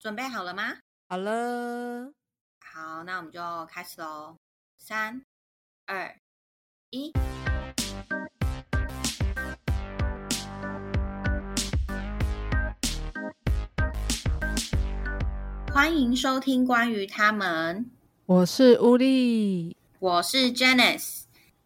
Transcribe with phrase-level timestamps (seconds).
[0.00, 0.74] 准备好了吗？
[1.08, 2.12] 好了，
[2.60, 4.36] 好，那我们就开始喽。
[4.76, 5.24] 三、
[5.86, 6.16] 二、
[6.90, 7.12] 一，
[15.72, 17.90] 欢迎收听关于他们。
[18.26, 21.22] 我是乌力，我是 Janice。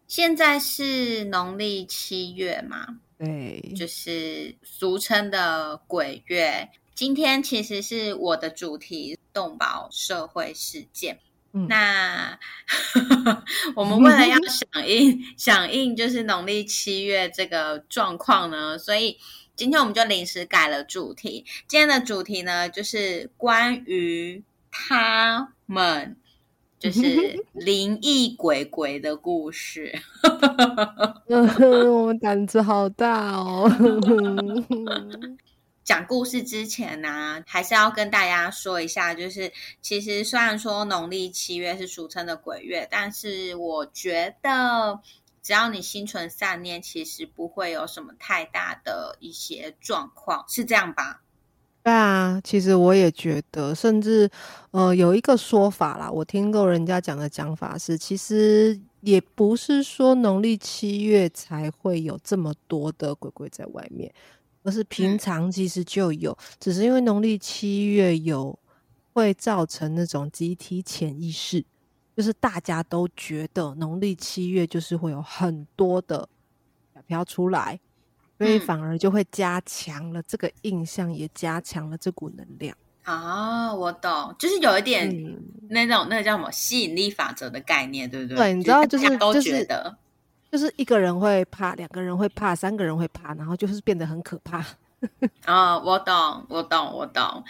[0.07, 6.71] 现在是农历七月嘛，对，就是俗称的鬼月。
[6.95, 11.19] 今天其实是我的主题——动保社会事件。
[11.55, 12.39] 嗯那
[13.75, 19.17] 我们为了要响应 响应，就是农历七月这个状况呢，所以
[19.55, 21.45] 今天我们就临时改了主题。
[21.67, 26.17] 今天的主题呢，就是关于他们，
[26.79, 29.93] 就是 灵异鬼鬼的故事。
[31.29, 33.69] 我们胆子好大哦。
[35.83, 39.51] 讲故事之前呢、还是要跟大家说一下，就是
[39.81, 44.99] 其实虽然说农历七月是俗称的鬼月，但是我觉得
[45.41, 51.21] 只要你心存善念，其实不会有什么太大的一些状况，是这样吧？
[51.83, 54.29] 对啊，其实我也觉得，甚至
[54.71, 64.09] 呃有一个说法啦，我听过人家讲的讲法是，其实也不是说农历七月才会有这么多的鬼鬼在外面，
[64.63, 68.57] 而是平嗯常其实就有，只是因为农历七月有
[69.13, 71.63] 会造成那种集体潜意识，
[72.15, 76.27] 就是大家都觉得农历七月就是会有很多的
[76.95, 77.79] 小飘出来，
[78.37, 82.75] 所以嗯反而就会加强了这个印象，也加强了这股能量。
[83.05, 88.37] 哦，我懂，就是有一点嗯，那种那个叫什么吸引力法则的概念，对不对？
[88.37, 89.97] 对，你知道，就是就是觉得，
[90.53, 94.63] 就是一个人会怕，两个人会怕，三个人会怕，然后就是变得很可怕。
[95.47, 97.43] 哦，我懂，我懂，我懂。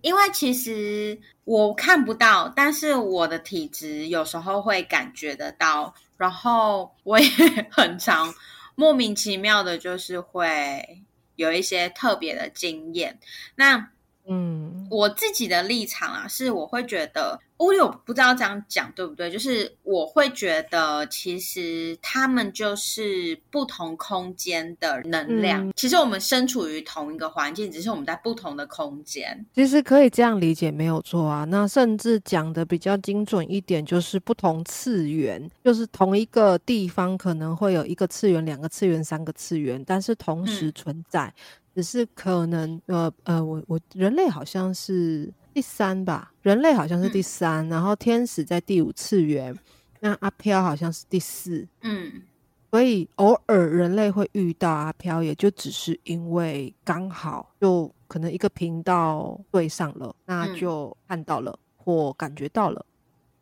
[0.00, 7.28] 因为其实我看不到，但是我的体质有时候会感觉得到，然后我也
[7.70, 8.34] 很常
[8.74, 11.04] 莫名其妙的，就是会
[11.36, 13.20] 有一些特别的经验。
[13.54, 13.88] 那
[14.32, 19.30] 嗯，我自己的立场啊，是我会觉得，我有不知道这样讲对不对？
[19.30, 25.66] 就是我会觉得，其实他们就是不同空间的能量。
[25.68, 29.44] 嗯其实我们身处于同一个环境，只是我们在不同的空间。
[29.52, 31.44] 其实可以这样理解，没有错啊。
[31.44, 41.34] 那甚至讲的比较精准一点，就是不同次元，就是同一个地方可能会有一个次元、两个次元、三个次元，但是同时嗯存在，
[41.74, 49.56] 只是可能呃呃，我我人类好像是第三吧，人类好像是第嗯三，然后天使在第五次元，
[50.00, 51.66] 那阿飘好像是第四。
[51.82, 52.22] 嗯
[52.70, 62.82] 所以偶尔人类会遇到阿飘，也就只是因为刚好就可能一个频道对上了，那嗯就看到了或感觉到了，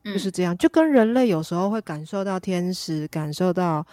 [0.02, 0.58] 嗯，就是这样。
[0.58, 3.86] 就跟人类有时候会感受到天使，感受到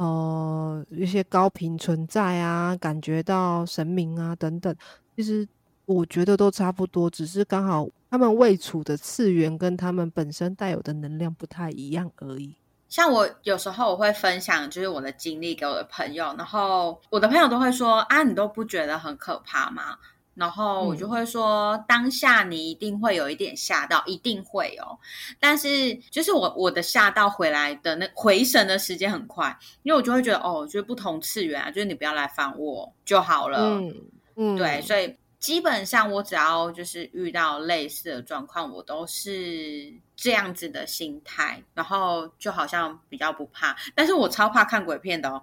[0.00, 4.74] 呃一些高频存在啊，感觉到神明啊等等，
[5.14, 5.46] 其实
[5.84, 12.54] 我觉得都差不多，只是刚好他们位处的次元跟他们本身带有的能量不太一样而已。
[12.88, 19.98] 像我有时候我会分享，就是我的经历给我的朋友，然后我的朋友都会说啊，你都不觉得很可怕吗？
[20.34, 24.98] 然后我就嗯会说，当下你一定会有一点吓到，一定会哦。
[25.38, 33.58] 但是就是我我的吓到回来的那回神的时间很快，因为我就会觉得哦，就是不同次元啊，就是你不要来烦我就好了。
[33.78, 33.94] 嗯
[34.36, 45.42] 嗯，对，所以基本上我只要就是遇到类似的状况，我都是这样子的心态，然后就好像比较不怕，但是我超怕看鬼片的哦。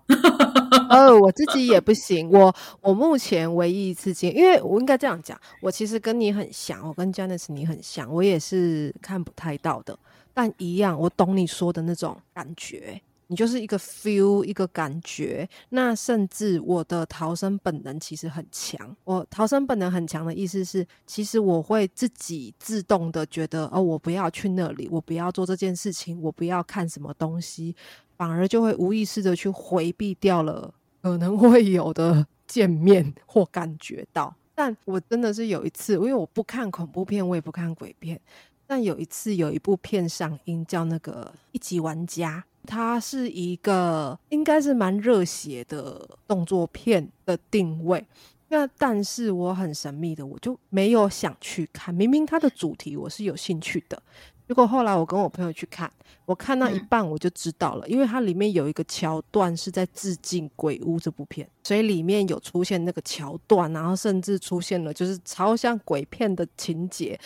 [0.89, 2.29] 呃，我自己也 不行。
[2.29, 9.97] 我我目前唯一一次经，因为我应该这样讲，我其实跟你很像，我跟 Janice 你很像，我也是看不太到的，
[10.33, 13.01] 但一样，我懂你说的那种感觉。
[13.27, 15.47] 你就是一个 feel，一个感觉。
[15.69, 18.95] 那甚至我的逃生本能其实很强。
[19.03, 27.75] 我逃生本能很强的意思是，其实我会自己自动的觉得，哦，我不要去那里，我不要做这件事情，我不要看什么东西，
[28.15, 34.33] 反而就会无意识的去回避掉了可能会有的 见面或感觉到。
[34.55, 38.19] 但我真的是有一次，因为我不看恐怖片，我也不看鬼片。
[38.67, 48.05] 但有一次有一部片上映，叫那个《一级玩家》，它是一个应该是蛮热血的动作片的定位。
[48.49, 51.95] 那但是我很神秘的，我就没有想去看。
[51.95, 54.01] 明明它的主题我是有兴趣的，
[54.47, 55.91] 结果后来我跟我朋友去看，
[56.25, 67.19] 我看到一半我就知道了，因为它里面有一个桥段是在致敬《鬼屋》这部片，所以里面有出现那个桥段，然后甚至出现了就是超像鬼片的情节。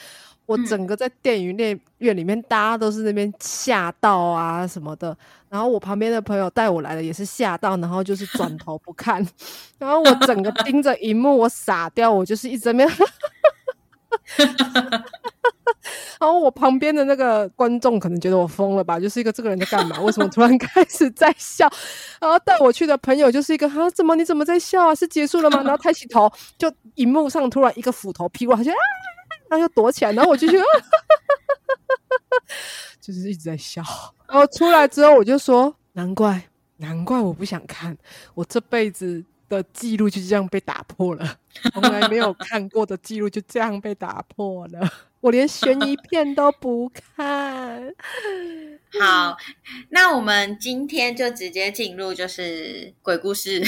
[0.52, 5.18] 我整个在电影院院里面，大家都是那边吓到啊什么的。
[5.50, 9.26] 然后我旁边的朋友带我来的也是吓到，然后就是转 头不看。
[9.78, 12.98] 然后我整个盯着荧幕，我傻掉，我就是一直在那边。
[16.20, 20.00] 然后我旁边的那个观众可能觉得我疯了吧，就是一个这个人在干嘛？
[20.02, 21.68] 为什么突然开始在笑？
[22.20, 24.96] 然后带我去的朋友就是一个啊，怎么你怎么在笑啊？
[24.96, 25.62] 是结束了吗？
[25.64, 28.76] 然后抬起头，就荧幕上突然一个斧头劈过，他就啊。
[29.52, 30.64] 然后又躲起来，然后我就觉得，
[33.02, 33.84] 就是一直在笑。
[34.26, 36.42] 然后出来之后，我就说：难怪，
[36.78, 37.98] 难怪我不想看，
[38.34, 41.36] 我这辈子的记录就这样被打破了，
[41.74, 44.90] 从来没有看过的记录就这样被打破了。
[45.20, 47.94] 我连悬疑片都不看。
[49.02, 49.36] 好，
[49.90, 53.62] 那我们今天就直接进入就是鬼故事。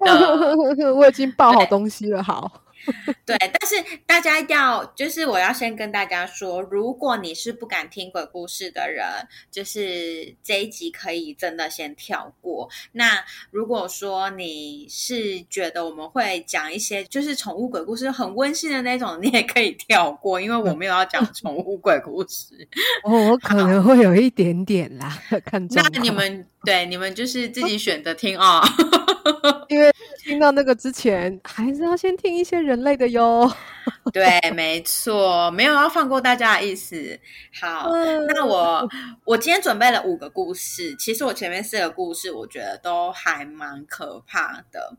[0.94, 2.62] 我已经爆好东西了，好。
[3.24, 9.04] 对，但是大家要，就是我要先跟大家说，如果你是不敢听鬼故事的人，
[9.50, 12.68] 就是这一集可以真的先跳过。
[12.92, 22.68] 那如果说你是觉得我们会讲一些就是宠物鬼故事很温馨的那种，你也可以跳过，因为我没有要讲宠物鬼故事。
[23.04, 28.62] 哦，我可能会有一点点啦， 看那你们对你们就是自己选择听哦。
[29.68, 29.92] 因为
[30.22, 33.50] 听到那个之前，还是要先听一些人类的哟。
[34.12, 37.18] 对，没错，没有要放过大家的意思。
[37.60, 37.90] 好，
[38.28, 38.88] 那我
[39.24, 44.96] 我今天准备了五个故事，其实我前面四个故事，我觉得都还蛮可怕的。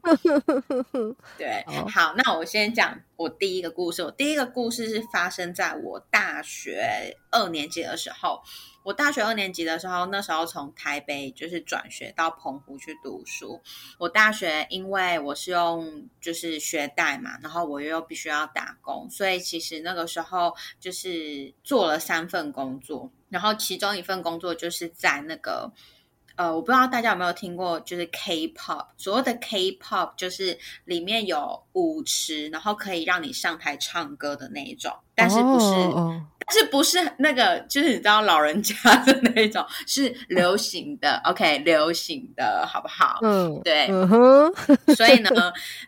[1.37, 4.03] 对，好，那我先讲我第一个故事。
[4.03, 8.41] 我第一个故事是发生在我大学二年级的时候。
[8.83, 13.61] 我大学二年级的时候，那时候从台北就是转学到澎湖去读书。
[13.97, 23.11] 我大学因为我是用就是学贷嘛，然后我又必须要打工，所以其实那个时候就是做了三份工作。
[23.29, 25.71] 然后其中一份工作就是在那个
[26.35, 28.87] 呃，我不知道大家有没有听过，就是 K-pop。
[28.97, 35.65] 所谓的 K-pop 就是里面有舞池，然后可以让你上台唱歌的那一种，但是不是。
[36.51, 37.59] 是不是那个？
[37.69, 38.75] 就是你知道老人家
[39.05, 41.21] 的那种，是流行的。
[41.23, 43.19] OK，流行的好不好？
[43.21, 43.87] 嗯，对。
[44.95, 45.29] 所以呢，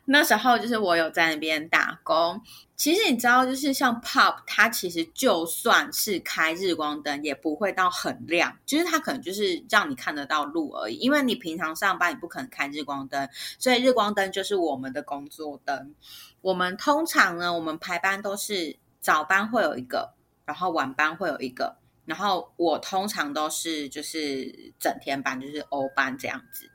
[0.06, 2.42] 那时候就是我有在那边打工。
[2.76, 8.58] 其实你知道，就是像 Pop，它其实就算是开日光灯，也不会到很亮。
[8.66, 10.96] 就是它可能就是让你看得到路而已。
[10.96, 13.30] 因为你平常上班，你不可能开日光灯，
[13.60, 15.94] 所以日光灯就是我们的工作灯。
[16.42, 20.15] 我们通常呢，我们排班都是早班会有一个。
[20.46, 21.76] 然后晚班会有一个，
[22.06, 26.70] 然后我通常都是就是整天班，就是欧班这样子。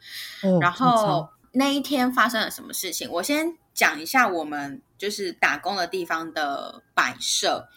[0.61, 3.09] 然后那一天发生了什么事情？
[3.11, 7.69] 我先讲一下我们就是打工的地方的摆设。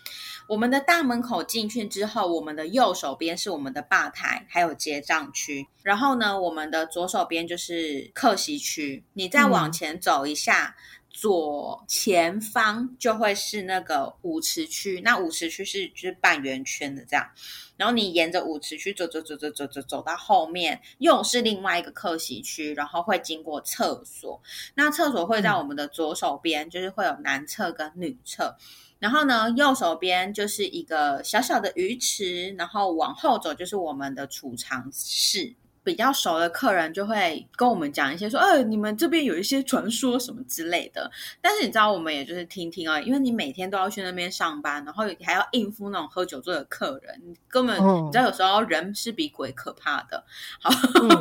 [0.50, 5.68] 我们的大门口进去之后，我们的右手边是我们的吧台，还有结账区。
[5.84, 9.06] 然后呢，我们的左手边就是客席区。
[9.14, 10.76] 你再往前走一下。
[11.14, 17.30] 左前方就会是那个舞池区，那舞池区是就是半圆圈的这样，
[17.78, 24.42] 然后你沿着舞池区走走走走走走走到后面，又是另外一个客席区，然后会经过厕所，
[24.74, 28.58] 那厕所会在我们的左手边，就是会有男厕跟女厕，
[28.98, 35.54] 然后呢右手边就是一个小小的鱼池，然后往后走就是我们的储藏室。
[35.84, 41.12] 比较熟的客人就会跟我们讲一些说，呃，你们这边有一些传说什么之类的。
[41.42, 50.24] 但是你知道，我们也就是听听啊，因为你每天都要去那边上班，然后还要应付那种喝酒醉的客人，根本你知道，有时候人是比鬼可怕的。
[50.62, 50.72] 好，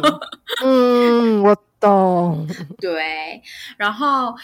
[0.65, 2.47] 嗯，我懂。
[2.79, 3.43] 对，
[3.77, 4.35] 然后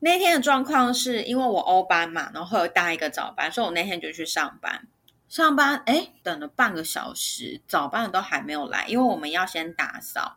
[0.00, 4.88] 那天的状况是因为我欧班嘛，然后会有搭一个早班，所以我那天就去上班。
[5.30, 10.36] 上班哎，等了半个小时，早班的都还没有来，因为我们要先打扫。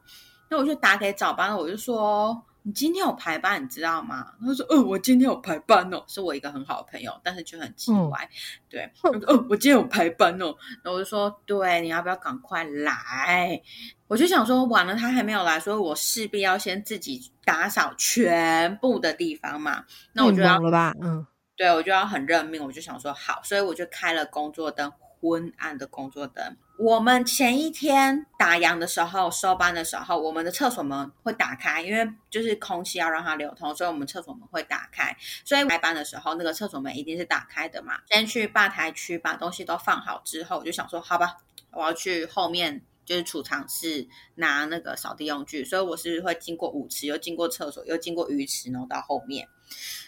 [0.50, 8.30] 那我就打给早班的，我就说：“你今天有排班，你知道吗？”他说：“嗯，我今天有排班哦。”是我一个很好的朋友，但是就很奇怪。
[8.70, 10.54] 对，他说：“哦，我今天有排班哦。”
[10.86, 13.60] 那我就说：“对，你要不要赶快来？”
[14.08, 19.86] 我就想说，完了，他还没有来，所以我势必要先自己打扫全部的地方嘛。
[20.12, 21.26] 那我就要了吧，嗯。
[21.64, 24.92] 对，我就要很认命，我就想说好，所以我就开了工作灯，
[25.22, 26.58] 昏暗的工作灯。
[26.78, 35.16] 我们前一天打烊的时候，收班的时候，我们的厕所门会打开，因为就是空气要让它流通，所以我们厕所门会打开。
[35.46, 37.94] 所以开班的时候，那个厕所门一定是打开的嘛。
[38.10, 41.38] 先去吧台区把东西都放好之后，我就想说，好吧，
[41.72, 42.82] 我要去后面。
[43.06, 49.46] 就是储藏室拿那个扫地用具，所以我是会经过舞池，又经过厕所，又经过鱼池，然后到后面。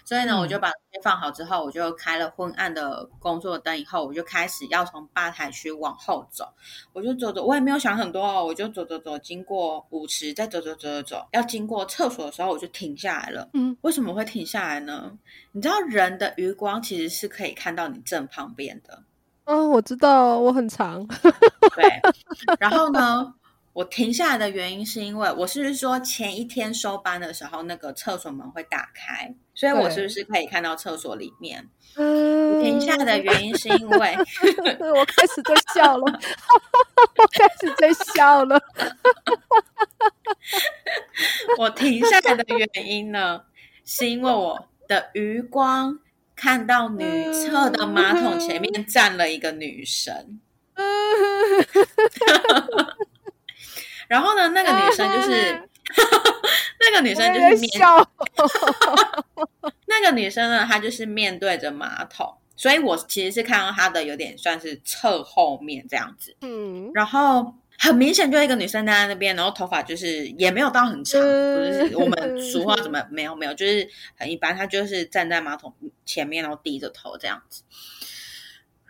[0.04, 6.48] 所以呢，我就把东西放好之后，我就开了昏暗的工作灯，以后我就开始要从吧台区往后走。
[6.94, 13.50] 我就走走，我也没有想很多哦，我就走走走，经过舞池，再走走走走走，要经过厕所的时候，我就停下来了。
[13.54, 15.12] 嗯，为什么会停下来呢？
[15.54, 19.02] 你知道人的余光其实是可以看到你正旁边的。
[19.46, 21.06] 哦，我知道，我很长。
[21.76, 22.02] 对，
[22.60, 23.34] 然后呢，
[23.76, 31.68] 我停下来的原因是因为我是不是说前一天收班的时候，那个厕所门会打开，所以我是不是可以看到厕所里面？
[31.98, 34.18] 嗯，停下来的原因是因为
[34.80, 36.06] 我开始在笑了，
[37.18, 38.58] 我开始在笑了。
[41.60, 43.42] 我停下来的原因呢，
[43.84, 46.00] 是因为我的余光。
[46.38, 50.42] 看到女厕的马桶前面站了一个女生，
[54.08, 55.70] 然后呢，那个女生就是
[56.80, 57.70] 那个女生就是面，
[59.88, 67.56] 那个女生呢，她就是面对着马桶，所以我其实是看到她的有点算是侧后面这样子，嗯，然后。
[67.78, 73.86] 很明显，就一个女生站在那边，然后头发就是也没有到很长，就是我们俗话怎么没有没有，就是
[74.18, 74.56] 很一般。
[74.56, 75.74] 她就是站在马桶
[76.06, 77.64] 前面，然后低着头这样子。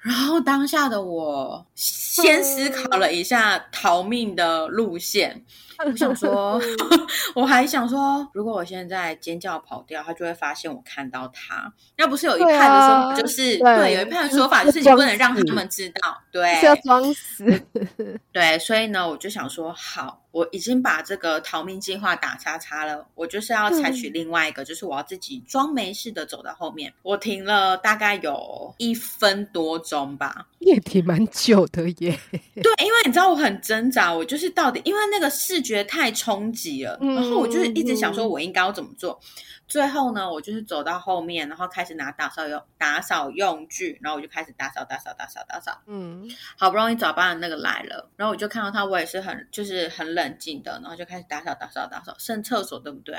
[0.05, 5.43] 然后当下的我先思考了一下逃命的路线。
[5.83, 6.61] 我想说，
[7.35, 11.71] 我还想说，如果我现在尖叫跑掉，他就会发现我看到他。
[11.97, 17.45] 那不是有一派的说法，就是对，有一派的说法就是你不能让他们知道，对，是要装死。
[18.31, 20.21] 对，所以呢，我就想说，好。
[20.35, 26.93] 我已经把这个逃命计划打叉叉了，我就是要采取另外一个，就是我要自己装没事的走到后面。
[27.03, 32.19] 我停了大概有一分多钟吧，也挺蛮久的耶。
[32.55, 39.19] 对，因为你知道我很挣扎，我就是到底因为那个视觉得太冲击了，然后我就是一直想说我应该要怎么做。
[39.67, 45.81] 最后呢，我就是走到后面，然后开始拿打扫用打扫用具，然后我就开始打扫打扫打扫打扫。
[45.87, 53.17] 嗯，好不容易早班的那个来了，然后我就看到他，我也是很就是很冷静的，然后就开始打扫打扫打扫，剩厕所对不对？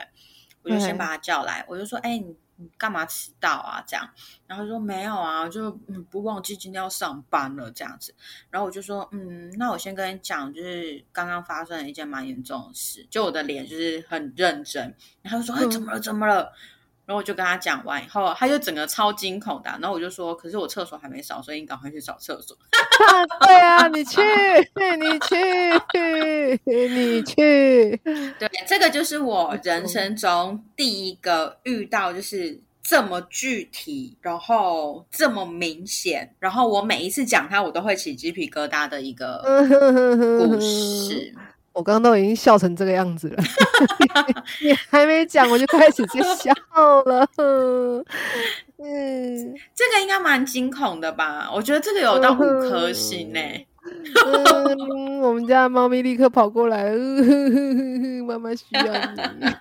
[0.63, 3.83] 我就先把他叫来，我就说：“哎，你。”你干嘛迟到啊？
[3.87, 4.09] 这样，
[4.47, 8.15] 然后说没有啊，就嗯不忘记今天要上班了这样子。
[8.51, 14.95] 然后我就说，嗯，那我先跟你讲，就是刚刚发生了一件蛮严重的事，就我的脸就是很认真。
[15.23, 16.01] 然后说，哎，怎么了？
[16.01, 16.53] 怎么了？
[17.07, 19.71] 然后我就跟他讲完以后，他就整个超惊恐的。
[19.81, 22.57] 然后我就说，可是我厕所还没扫，所以你赶快去扫厕所。
[23.47, 24.21] 对啊，你去，
[24.99, 25.37] 你去，
[26.67, 28.01] 你去。
[28.39, 39.41] 对，这个就是我人生中第一个遇到，就是这么具体，然后这么明显，然后我每一次讲他，我都会起鸡皮疙瘩的一个
[40.39, 41.33] 故事。
[41.77, 43.37] 我刚刚都已经笑成这个样子了，
[44.63, 46.51] 你 还没讲我就开始就笑
[47.05, 47.29] 了。
[47.37, 48.03] 嗯，
[49.75, 51.51] 这个应该蛮惊恐的吧？
[51.53, 53.41] 我觉得这个有到五颗星呢。
[55.23, 56.91] 我们家猫咪立刻跑过来，
[58.27, 58.83] 妈妈需要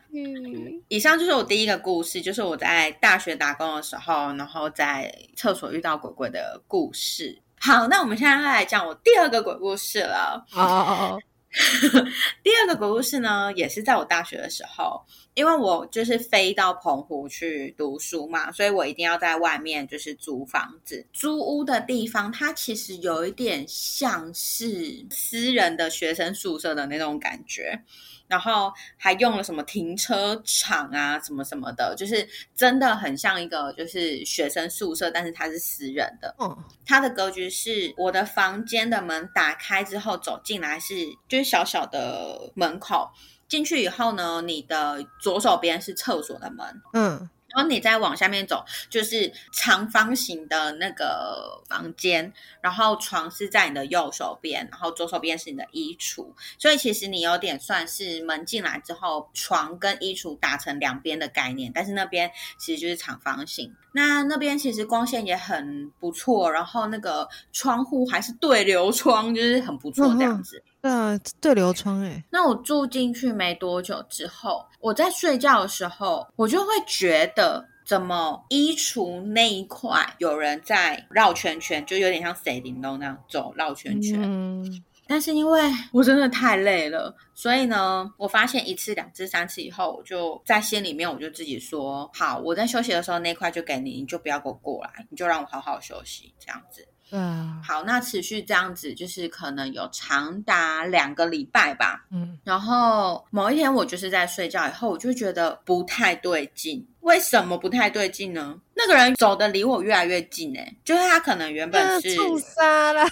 [0.10, 0.80] 你。
[0.88, 7.38] 以上就是我第一个故事，就是我在大学打工的时候，然后在厕所遇到鬼鬼的故事。
[7.60, 10.46] 好，那我们现在来讲我第二个鬼故事了。
[10.54, 11.20] 哦哦哦。
[12.44, 15.02] 第二个故事呢，也是在我大学的时候，
[15.36, 21.06] 因为我就是飞到澎湖去读书嘛，所以我一定要在外面就是租房子。
[21.14, 27.80] 租屋的地方，它其实有一点像是私人的学生宿舍的那种感觉。
[28.28, 36.36] 然后还用了什么停车场啊，什么什么的，就是真的很像一个就是学生宿舍，但是它是私人的。
[36.40, 40.94] 嗯，它的格局是我的房间的门打开之后走进来是
[41.28, 43.12] 就是小小的门口，
[43.48, 46.82] 进去以后呢，你的左手边是厕所的门。
[46.94, 47.30] 嗯。
[47.56, 56.28] 然后你再往下面走，就是长方形的那个房间，然后床是在你的右手边，然后左手边是你的衣橱，
[56.60, 63.74] 所以其实你有点算是门进来之后，床跟衣橱打成两边的概念，但是那边其实就是长方形。
[63.94, 70.62] 那那边其实光线也很不错，然后那个窗户还是对流窗，就是很不错这样子。
[70.92, 72.24] 啊，对流窗哎。
[72.32, 84.20] 那我住进去没多久之后，我在睡觉的时候，我就会觉得怎么衣橱那一块有人在绕圈圈，就有点像谁玲珑那样走绕圈圈。
[84.22, 85.62] 嗯，但是因为
[85.92, 96.88] 我真的太累了，所以呢，我发现一次、两次、三次以后，我就在心里面我就自己说：好，我在休息的时候那块就给你，你就不要给我过来，你就让我好好休息，这样子。
[97.10, 102.06] 对啊，好，那持续这样子，就是可能有长达两个礼拜吧。
[102.12, 106.86] 嗯，然后某一天我就是在睡觉以后，我就觉得不太对劲。
[107.02, 108.56] 为什么不太对劲呢？
[108.74, 113.08] 那个人走的离我越来越近、欸，就是他可能原本是，冲杀了，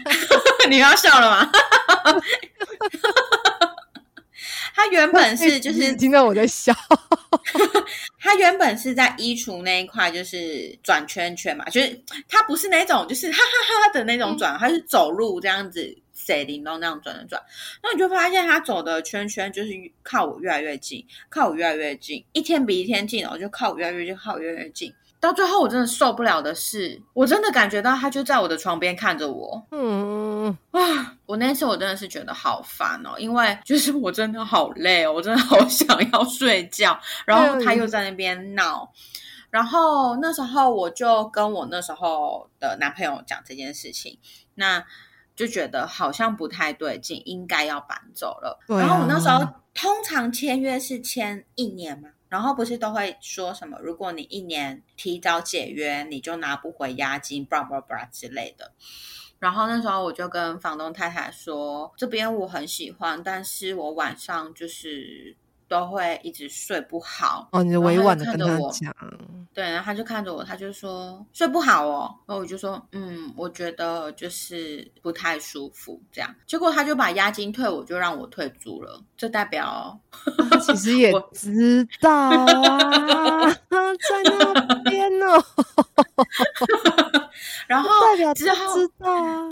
[0.70, 1.52] 你要笑了吗？
[4.76, 6.70] 他原本是 就是听到我在笑，
[8.20, 17.42] 他原本是在衣橱那一块，就是转圈圈嘛，就是他不是那种就是哈哈哈的那种转，他是走路这样子，谁灵动那样转转转，
[17.82, 19.70] 那你就发现他走的圈圈就是
[20.02, 24.92] 靠我越来越近，靠我越来越近，一天比一天近然后，就靠我越来越近，靠我越来越近。
[25.26, 29.60] 到最后，我真的受不了的是，我真的感觉到他就在我的床边看着我。
[29.72, 31.16] 嗯，啊！
[31.26, 38.88] 我那次我真的是觉得好烦哦，因为就是我真的好累哦，我真的好想要睡觉，然后他又在那边闹，
[39.50, 44.16] 然后那时候我就跟我那时候的男朋友讲这件事情，
[44.54, 44.84] 那
[45.34, 48.60] 就觉得好像不太对劲，应该要搬走了。
[48.68, 48.78] 啊。
[48.78, 49.40] 然后我那时候
[49.74, 58.72] 通常签约是签一年嘛，然后不是都会说什么，如果你一年提早解约，你就拿不回押金，blah blah blah 之类的。
[59.38, 65.36] 然后那时候我就跟房东太太说，这边我很喜欢，但是我晚上就是
[65.68, 67.48] 都会一直睡不好。
[67.52, 68.94] 哦，你就委婉的跟他讲，
[69.54, 76.34] 对，然后他就看着我，他就说睡不好哦，然后我就说嗯，我觉得就是不太舒服这样。
[76.46, 79.98] 结果他就把押金退，我就让我退租了，这代表
[80.50, 85.42] 他其实也 我知道啊， 在那边哦，
[87.66, 89.48] 然后代表之后知道啊，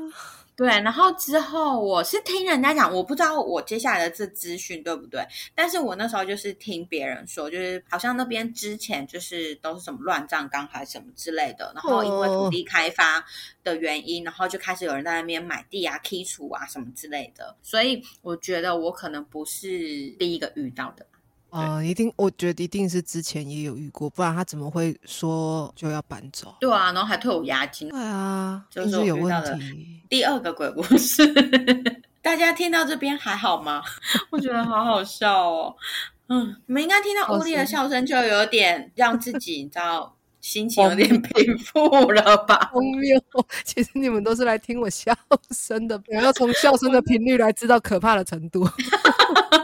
[0.56, 13.24] 对，然后之后我是听人家讲，我不知道我接下来的这资讯对不对，但是我那时候就是听别人说，就是好像那边之前就是都是什么乱葬岗还是什么之类的，然后因为土地开发
[13.64, 19.68] 的原因，然后就开始有人在那边买地啊、剔除啊什么之类的，所以我觉得我可能不是
[20.18, 21.04] 第一个遇到的。
[21.54, 26.52] 哦，一定，我觉得一定是之前也有遇过，不然他怎么会说就要搬走？
[26.58, 27.88] 对啊，然后还退我押金。
[27.90, 30.00] 对啊，就就是是有问题。
[30.08, 31.24] 第二个鬼故事，
[32.20, 33.80] 大家听到这边还好吗？
[34.30, 35.74] 我觉得好好笑哦。
[36.28, 42.70] 嗯，你们应该听到乌力的笑声，就有点让自己你知道心情有点平复了吧？
[42.72, 43.20] 荒谬！
[43.64, 45.14] 其实你们都是来听我笑
[45.50, 48.66] 声的，我要从笑声的频率来知道可怕的程度。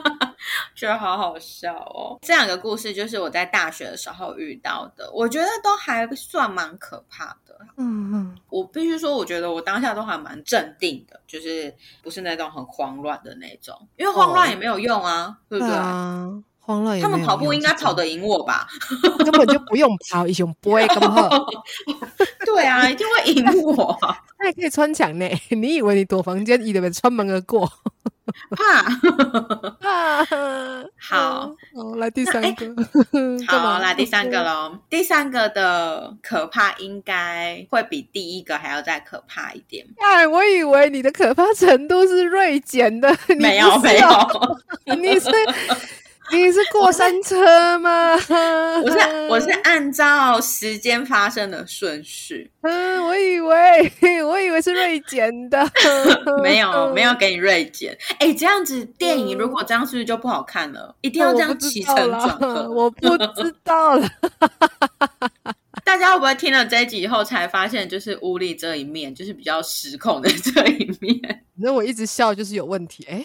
[0.80, 2.18] 觉得好好笑哦。
[2.22, 7.54] 这两个故事就是我在大学的时候遇到的，我觉得都还算蛮可怕的。
[7.76, 15.74] 嗯嗯，我必须说，我觉得我当下都还蛮镇定的，就是不是那种很慌乱的那种，因为慌乱也没有用啊，对不对？
[15.74, 18.66] 啊，慌乱也他们跑步用应该跑得赢我吧？
[19.24, 21.30] 根本就不用跑，一熊不会根本。
[22.46, 27.70] 对啊，一定会赢我，他还可以穿墙呢，你以为你躲房间，以为穿门而过？
[28.50, 28.82] 怕。
[29.88, 30.24] 啊，
[30.96, 32.66] 好，哦，来第三个，
[33.46, 34.78] 干好，嘛来第三个喽。
[34.88, 39.84] 第三个的可怕应该会比第一个还要再可怕一点。
[39.98, 44.60] 哎，我以为你的可怕程度是锐减的，你没有，没有，哦
[44.96, 45.28] 你是
[46.32, 48.14] 你是过山车吗？
[48.84, 53.92] 我是我是按照时间发生的顺序， 嗯，我以为
[54.24, 55.68] 我以为是锐减的，
[56.42, 57.96] 没有没有给你锐减。
[58.18, 60.94] 哎，这样子电影如果这样是不是就不好看了？
[61.00, 62.70] 一定要这样起承道啦转合。
[62.70, 64.08] 我不知道了。
[65.84, 71.44] 大家会不会听了这一集以后才发现，就是屋里这一面，就是比较失控的这一面？
[71.56, 73.24] 那我一直笑就是有问题，哎，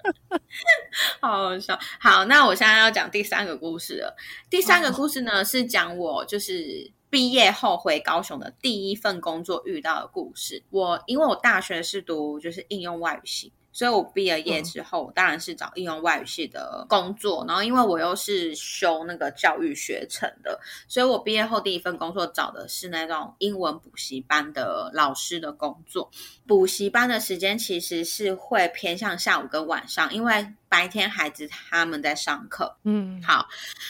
[1.20, 1.78] 好好笑。
[2.00, 4.16] 好，那我现在要讲第三个故事了。
[4.48, 10.62] 第三个故事呢，是讲我就是毕业后回高雄的第一份工作遇到的故事。
[10.70, 13.52] 我因为我大学是读就是应用外语系。
[13.72, 17.44] 所以我毕了业之后，我当然是找应用外语系的工作。
[17.46, 26.10] 然后，因为我又是修那个教育学程的，所以我毕业后第一份工作找的是那种英文补习班的老师的工作。
[26.46, 32.76] 补习班的时间其实是会偏向下午跟晚上，因为白天孩子他们在上课。
[32.84, 33.46] 嗯，好，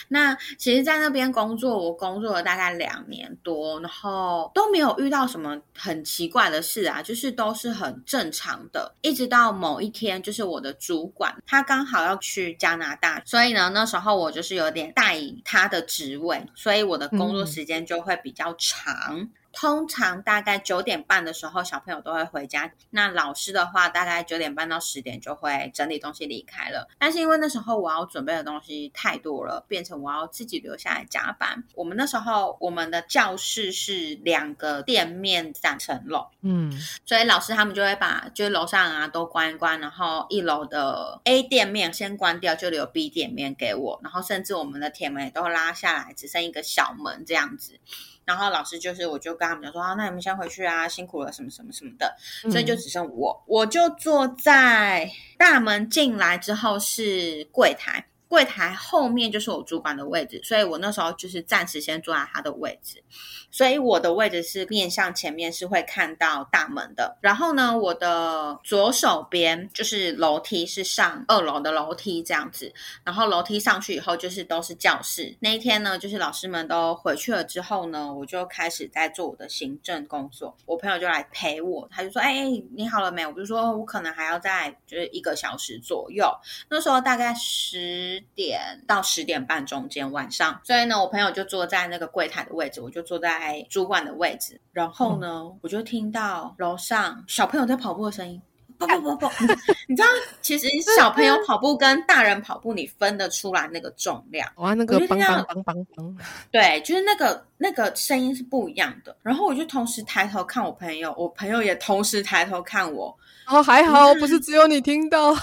[0.07, 8.93] 那其实，在那边工作，我工作了大概两年多，然后都没有遇到什么很奇怪的事啊，就是都是很正常的。
[9.01, 19.29] 一直到某某一天，就是我的主管他刚好要去加拿大，所以呢，那时候我就是有点代他的职位，所以我的工作时间就会比较长。
[19.53, 22.71] 通常大概九点半的时候，小朋友都会回家。
[22.89, 26.87] 那老师的话，大概九点半到十点就会整理东西离开了。
[26.97, 31.63] 但是因为那时候我要准备的东西太多了，变成我要自己留下来加班。
[31.75, 36.71] 我们那时候我们的教室是两个店面三层楼，嗯，
[37.05, 43.99] 所以老师他们就会把就是楼上啊都关一关，然后一楼的 A 店面先关掉，就留 B 店面给我。
[44.01, 47.79] 然后甚至我们的铁门也都拉下来，只剩一个小门这样子。
[48.25, 52.15] 然后老师就是，我就跟他们讲说啊，那你们先回去啊，辛苦了，什么什么什么的。
[52.51, 58.05] 所以就只剩我，我就坐在大门进来之后是柜台。
[58.31, 63.03] 柜台后面就是我主管的位置，所以我那时候就是暂时先坐在他的位置，
[63.51, 67.17] 所以我的位置是面向前面，是会看到大门的。
[67.19, 72.73] 然后呢，我的左手边就是楼梯，是上二楼的楼梯这样子。
[73.03, 75.35] 然后楼梯上去以后，就是都是教室。
[75.41, 80.55] 那一天呢，就是老师们都回去了之后呢，我就开始在做我的行政工作。
[80.65, 86.25] 我朋友就来陪我，他就说：“哎，你好了没？”我就说：“我可能还要在就是一个小时左右。”
[86.71, 88.20] 那时候大概十。
[88.35, 94.59] 点到十点半中间晚上，所以呢，我朋友就坐在那个柜台的位置，我就坐在主管的位置。
[94.71, 98.41] 然后呢，我就听到楼上小朋友在跑步的声音，
[98.77, 99.27] 不不不不，
[99.87, 100.07] 你知道，
[100.41, 104.47] 其实 小朋友跑步跟大人跑步，你分得出来那个重量。
[104.55, 106.15] 哇，那个梆梆梆梆梆，
[106.51, 109.15] 对，就是那个那个声音是不一样的。
[109.21, 113.15] 然后我就同时抬头看我朋友，我朋友也同时抬头看我。
[113.47, 115.35] 哦，还好，不是只有你听到。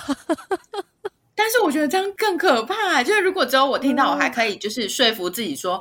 [1.38, 5.80] 但是我觉得这样更可怕，就是如果只有我听到，我还可以就是说服自己说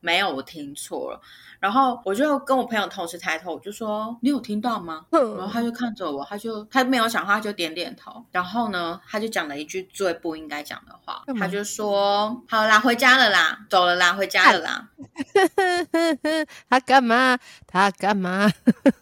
[0.00, 1.20] 没有我听错了，
[1.58, 5.06] 然后我就跟我朋友同时抬头，我就说你有听到吗？
[5.10, 14.88] 然后他就看着我，他就他没有讲话，就点点头，然后呢，他就讲了一句最不应该讲的话，他就说好啦，回家了啦，走了啦，回家了啦。
[16.68, 17.38] 他干嘛？
[17.66, 18.52] 他干嘛？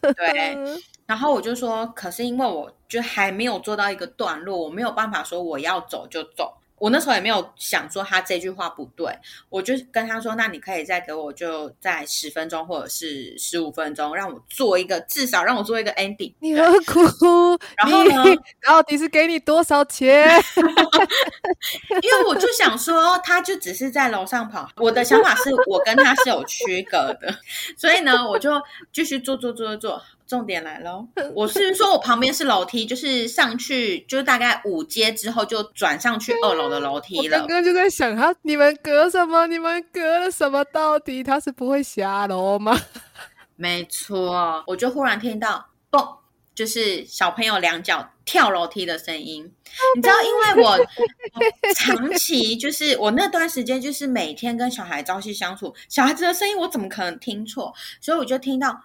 [0.00, 0.56] 对。
[1.06, 6.52] 然后我就说，可是因为我就还没有做到一个段落，我没有办法说我要走就走。
[6.78, 9.10] 我那时候也没有想说他这句话不对，
[9.48, 17.58] 我就跟他说：“那你可以再给我就在十分钟或者是十五分钟，让我做一个至少让我做一个 ending。”你何苦？
[17.82, 18.24] 然后呢？
[18.62, 20.28] 到底是给你多少钱？
[22.02, 24.68] 因为我就想说，他就只是在楼上跑。
[24.76, 27.34] 我的想法是我跟他是有区隔的，
[27.78, 28.50] 所以呢，我就
[28.92, 30.02] 继续做做做做做。
[30.26, 31.06] 重点来喽！
[31.34, 37.36] 我是说，我旁边是楼梯，就是上去，就是大概五阶之后就转上去二楼的楼梯了。
[37.36, 39.46] 我刚刚就在想，他你们隔什么？
[39.46, 40.64] 你们隔了什么？
[40.64, 42.76] 到底他是不会下楼吗？
[43.54, 46.16] 没错，我就忽然听到“嘣”，
[46.54, 49.50] 就是小朋友两脚跳楼梯的声音。
[49.94, 50.78] 你知道，因为我
[51.76, 57.72] 长期就是我那段时间就是每天跟小孩朝夕相处，小孩子的声音我怎么可能听错？
[58.00, 58.76] 所以我就听到。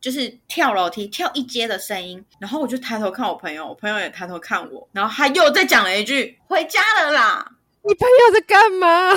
[0.00, 9.14] 就是跳楼梯跳一阶的声音，然后我就抬头看我朋友，我朋友也抬头看我，然后他又再讲了一句：“回家了啦。”你朋友在干嘛？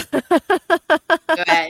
[1.35, 1.69] 对，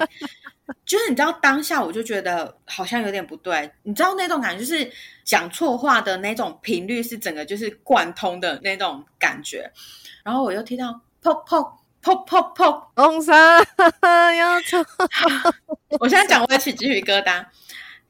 [0.86, 4.92] 就是你知道当下我就觉得好像有点不对，你知道那种感觉就是
[5.24, 9.72] 讲错话的那种频率是整个就是贯通的那种感觉，
[10.24, 11.68] 然后我又听到砰砰
[12.04, 13.66] 砰砰砰，红山
[14.38, 14.78] 要走，
[16.00, 17.44] 我现在讲我起鸡皮疙瘩。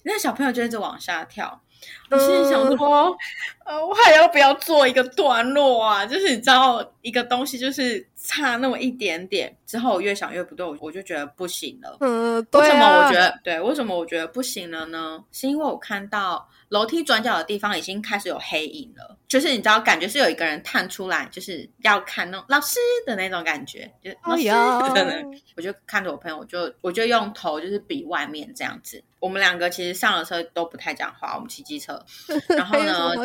[0.04, 1.62] 那小朋友就一直往下跳，
[2.12, 3.16] 我心里想说，
[3.66, 6.06] 呃，我还要不要做一个段落啊？
[6.06, 11.98] 就是你知道，一个东西就是差那么一点点，之后我越想越不对，我我就觉得不行了。
[12.02, 13.60] 嗯，为什么我觉得对？
[13.60, 15.24] 为什么我觉得不行了呢？
[15.32, 16.48] 是因为我看到。
[16.70, 25.24] 楼梯转角的地方已经开始有黑影了，就是你知道，感觉是有一个人探出来，就是要看那种老师的那种感觉，就老师的。
[25.56, 29.04] 我就看着我朋友，我就我就用头就是比外面这样子。
[29.24, 31.98] 我们两个其实上了车都不太讲话，我们骑机车。
[32.50, 33.16] 然后呢？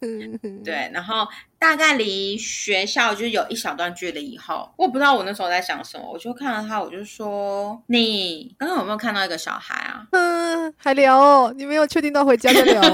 [0.62, 1.26] 对，然后
[1.58, 11.50] 大概离学校就有一小段距离以后，我不知道我那时候在想什么，我就看到他，我就说：“你刚刚有没有看到一个小孩啊？”嗯，还聊？
[11.52, 12.82] 你没有确定到回家再聊？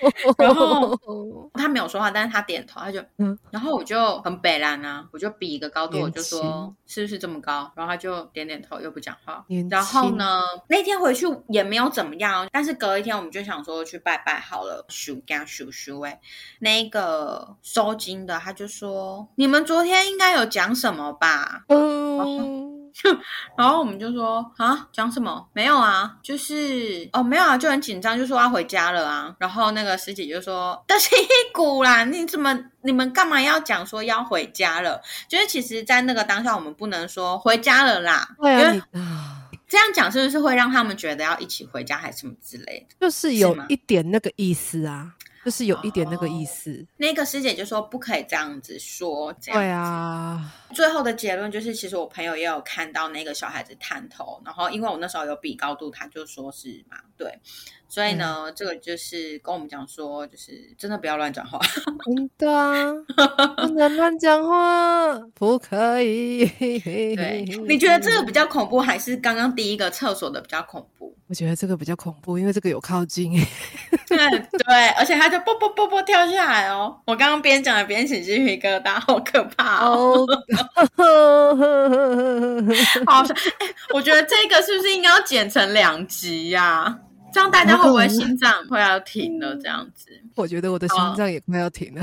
[0.38, 0.98] 然后
[1.54, 7.70] 他没有说话，但是他点头，他就嗯，然后我就很北然啊，我就比一个高度，我就说是不是这么高？
[7.74, 9.44] 然后他就点点头，又不讲话。
[9.70, 11.30] 然后呢，那天回去。
[11.48, 14.84] 也没有怎么样，但是隔一天我们就想说去拜拜好了。
[14.88, 16.20] 叔干叔叔哎，
[16.58, 22.90] 那个收金的他就说：“你们昨天应该有讲什么吧？”嗯，
[23.56, 25.48] 然后我们就说啊，讲什么？
[25.54, 29.34] 没有啊，就是哦，没有啊，就很紧张，就说要回家了啊。
[29.38, 35.00] 然后那个师姐就说：“但是一股啦，你怎么你们干嘛要讲说要回家了？
[35.28, 42.96] 就是其实，在那个当下，我们不能说回家了啦，对啊，因为啊，这样讲是不是会让他们觉得要一起回家，还是什么之类的？
[43.00, 45.12] 就是有一点那个意思啊，
[45.50, 46.86] 就是有一点那个意思。
[46.96, 57.36] 那个师姐就说不可以这样子说，这样对啊，最后的结论就是，其实我朋友也有看到那个小孩子探头，然后因为我那时候有比高度，他就说是嘛，对，
[57.90, 61.58] 所以呢，这个就是跟我们讲说，就是真的不要乱讲话。
[62.06, 62.92] 真的啊，
[63.56, 66.46] 不能乱讲话，不可以。
[67.16, 71.12] 对， 你觉得这个比较恐怖，还是刚刚第一个厕所的比较恐怖？
[71.26, 73.32] 我觉得这个比较恐怖，因为这个有靠近。
[74.06, 76.96] 对对，而且它就啵啵啵啵跳下来哦。
[77.06, 80.26] 我刚刚边讲的边起鸡皮疙瘩，好可怕哦！
[80.96, 81.56] 哦，
[83.06, 86.98] 好笑，哎，我觉得这个是不是应该要剪成两集呀、
[87.32, 89.54] 这样大家会不会心脏会要停了？
[89.56, 90.10] 这样子。
[90.34, 92.02] 我觉得我的心脏也快要停了。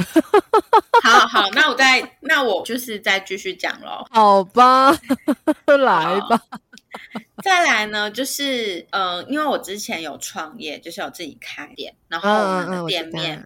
[1.04, 4.06] 好好，那我再，那我就是再继续讲喽。
[4.10, 4.92] 好吧，
[5.66, 6.42] 来吧。
[7.44, 13.44] 再来呢，就是呃，因为我之前有创业，就是有自己开店，然后我们的店面，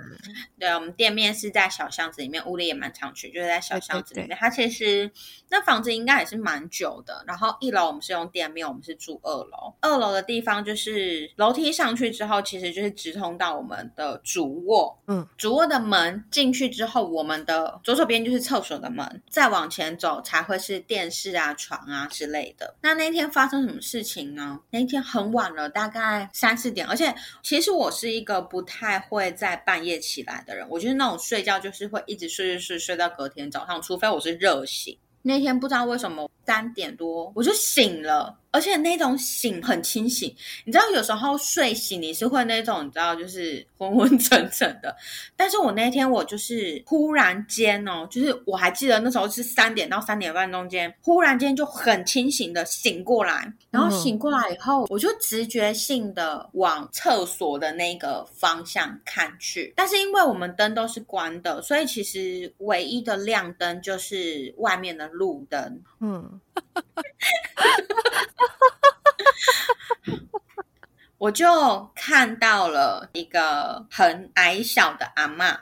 [0.58, 4.30] 对，我们店面是在小巷子里面，屋里也蛮常去，就是在小巷子里面。
[4.30, 5.12] 对对它其实
[5.50, 7.24] 那房子应该也是蛮久的。
[7.28, 9.74] 然后一楼我们是用店面，我们是住二楼。
[9.82, 14.98] 二楼的地方就是楼梯上去之后，其实就是直通到我们的主卧。
[15.08, 22.76] 嗯，主卧的门进去之后，我们的左手边就是厕所的门，再往前走才会是电视啊、床啊之类的。
[22.82, 24.60] 那那天发生什么事情呢？
[24.70, 34.98] 那一天很晚了，大概三四点，而且其实我是一个不太会在半夜起来的人，我就是那种睡觉就是会一直睡睡睡睡到隔天早上，除非我是热醒。
[35.24, 40.34] 那天不知道为什么三点多我就醒了，而且那种醒很清醒。
[40.66, 44.96] 你知道有时候睡醒你是会那种你知道就是昏昏沉沉的，
[45.36, 65.82] 但是我那天我就是忽然间哦，就是我还记得那时候是三点到三点半中间，忽然间就很清醒的醒过来，然后醒过来以后，我就直觉性的往厕所的那个方向看去，但是因为我们灯都是关的，所以其实唯一的亮灯就是外面的路灯。
[66.02, 66.42] 嗯，
[71.20, 75.56] 我就看到了一个很矮小的阿嬷，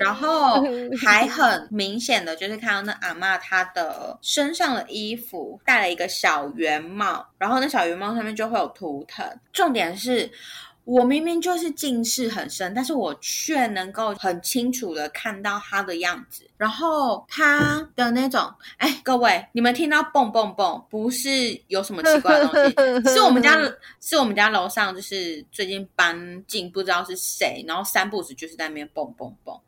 [0.00, 0.60] 然后
[1.00, 9.24] 还很明显的就是看到那阿嬷她的身上的衣服戴了一个小圆帽，然后那小圆帽上面就会有图腾。
[9.52, 10.28] 重点是
[10.84, 22.74] 我明明就是近视很深，但是我却能够很清楚的看到他的样子，然后他的那种，哎，各位，你们听到蹦蹦蹦，不是有什么奇怪的东西，
[23.14, 23.58] 是我们家，
[24.00, 29.58] 是我们家楼上就是最近搬进，不知道是谁，然后三步子就是在那边蹦蹦蹦。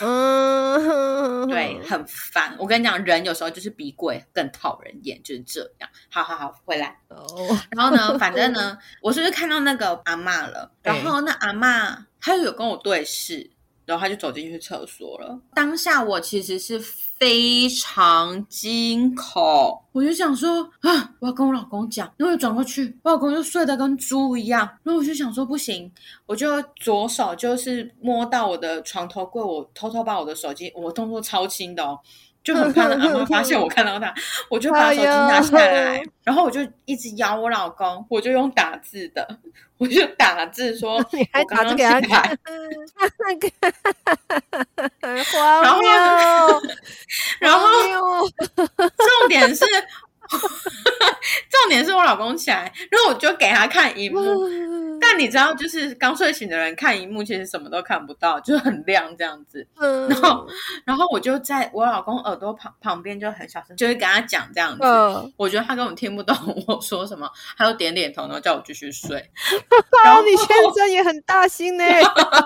[0.00, 2.54] 嗯，对， 很烦。
[2.58, 5.88] 我跟你讲，人有时候就是比鬼更讨人厌，就是这样。
[6.10, 6.98] 好好好，回来。
[7.08, 10.70] 哦，然后呢， 反正呢，我是不是看到那个阿嬷了？
[10.82, 13.50] 然后那阿嬷她有跟我对视，
[13.84, 15.38] 然后他就走进去厕所了。
[15.54, 22.12] 当下我其实是非常惊恐，我就想说啊，我要跟我老公讲。
[22.16, 24.68] 然后我转过去，我老公就睡得跟猪一样。
[24.82, 25.90] 然后我就想说不行，
[26.26, 31.98] 我就左手就是摸到我的床头柜，我偷偷把我的手机，我动作超轻的哦。
[32.44, 34.12] 就很怕那阿妈发现我看到他，
[34.50, 39.26] 我就把手机拿下来， 然后我就一直咬我老公，我就用打字的，
[39.78, 42.38] 我就打字说， 你还我打字给他看，
[43.18, 43.50] 那个
[45.24, 45.88] 荒然后谬，
[47.40, 47.66] 然后
[48.28, 49.64] 重点是，
[51.50, 54.20] 重点是我老公起来，然后我就给他看荧幕，
[55.00, 59.66] 但你知道，就是刚睡醒的人看荧幕，其实什么都看不到，就是很亮这样子。
[59.76, 60.46] 嗯然后，
[60.84, 64.78] 然后我就在我老公耳朵旁旁边就很小声，就会跟他讲这样子。
[64.82, 69.16] 嗯，我觉得他根本听不懂我说什么，他就点点头，然后叫我继续睡。
[70.04, 71.84] 然后你先生也很大心呢，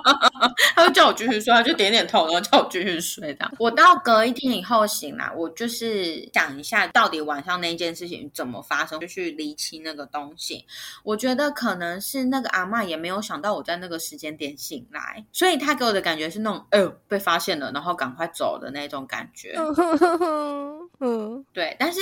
[0.76, 3.52] 他就叫我继续睡，他就点点头，然后叫我继续睡这样。
[3.58, 10.66] 我到隔一天以后醒来，我就是想一下到底晚上那件事情怎么发生，就去厘清那个东西。
[11.02, 19.56] 我觉得可能是那个阿妈也没有想到我在那个时间点醒来，所以她给我的感觉是那种，哎呦被发现了，然后赶快走的那种感觉。
[21.00, 22.00] 嗯，对，但是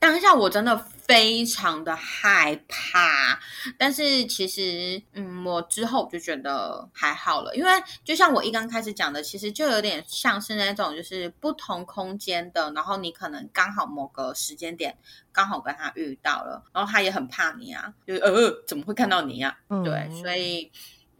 [0.00, 3.38] 当下我真的非常的害怕。
[3.78, 7.70] 但是其实，嗯，我之后就觉得还好了，因为
[8.04, 14.96] 就像我一刚开始讲的，其实就有点像是那种就是不同空间的，然后你可能刚好某个时间点
[15.32, 20.70] 刚好跟他遇到了，然后他也很怕你啊，就呃怎么会看到你呀、嗯对，所以。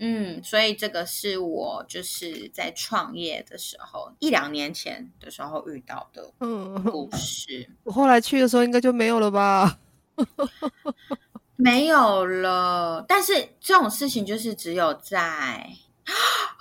[0.04, 7.64] 嗯，所以这个是我就是在创业的时候，一两年前的时候遇到的嗯，故事。
[7.84, 9.78] 我后来去的时候应该就没有了吧？
[11.54, 15.64] 没有了，但是这种事情就是只有在……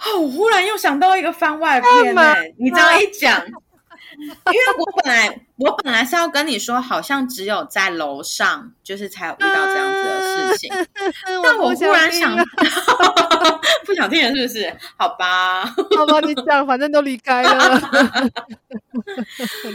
[0.06, 3.44] 哦，我忽然又想到一个番外篇你这样一讲，
[4.22, 10.22] 因为我本来我本来是要跟你说，好像只有在楼上就是才有遇到这样子的
[10.52, 10.74] 事情，
[11.44, 12.36] 但我忽然想，
[13.86, 14.76] 不想听了是不是？
[14.98, 15.64] 好吧，
[15.96, 17.80] 好吧，你讲，反正都离开了，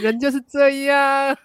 [0.01, 1.35] 人就是这样。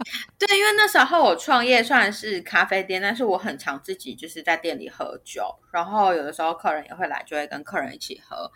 [0.38, 8.50] 对，因为那时候我创业虽然是咖啡店，但是我很常自己就是在店里喝酒，然后有的时候客人也会来，就会跟客人一起喝。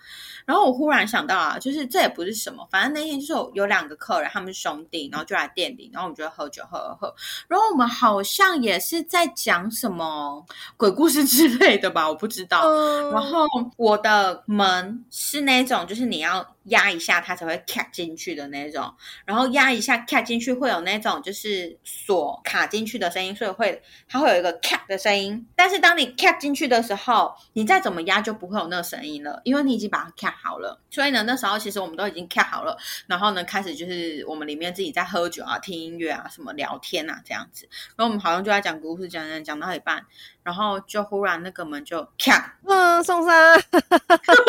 [0.46, 7.14] 然后我忽然想到啊，就是这也不是什么，反正那天就是有有两个客人，他们是兄弟，然后就来店里，然后我们就会喝酒喝喝喝。
[7.48, 10.44] 然后我们好像也是在讲什么
[10.76, 12.62] 鬼故事之类的吧，我不知道。
[12.62, 25.46] 嗯然后我的门是那种，就是你要压一下它才会卡进去的那种，然后压一下卡进去会有那种就是锁卡进去的声音，所以会它会有一个卡的声音。
[25.54, 30.80] 但是当你卡进去的时候，你再怎么压就不会有那个声音了，因为你已经把它卡好了。
[30.90, 37.68] 所以呢，那时候其实我们都已经卡好了，然后呢开始就是我们里面自己在喝酒啊、听音乐啊、什么聊天啊这样子。
[37.96, 40.04] 然后我们好像就在讲故事，讲讲讲到一半，
[40.42, 42.58] 然后就忽然那个门就卡。
[42.66, 43.34] 嗯，宋山，
[43.70, 44.43] 然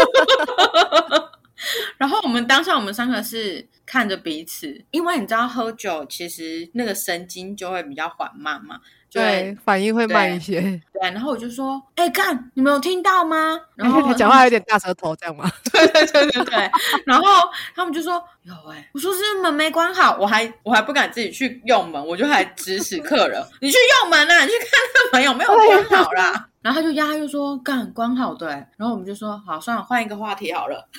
[2.71, 10.61] 后我们三个是看着彼此，因为你知道喝酒其实那个神经就会比较缓慢嘛，就对会，反应会慢一些。
[10.61, 10.81] 对。
[11.01, 15.49] 然后我就说：“哎，干，你们有听到吗？” 然后他讲话有点大舌头，这样吗？
[15.71, 16.71] 对对对对对。
[17.05, 17.25] 然后
[17.75, 30.89] 他们就说：“有哎、我说是门没关好，我还我还不敢自己去用门，我就还指使客人： “你去用门啊，你去看那门有没有关好啦。”然后他就压，他就说：“干，关好对。”然后我们就说：“好，算了，换一个话题好了。”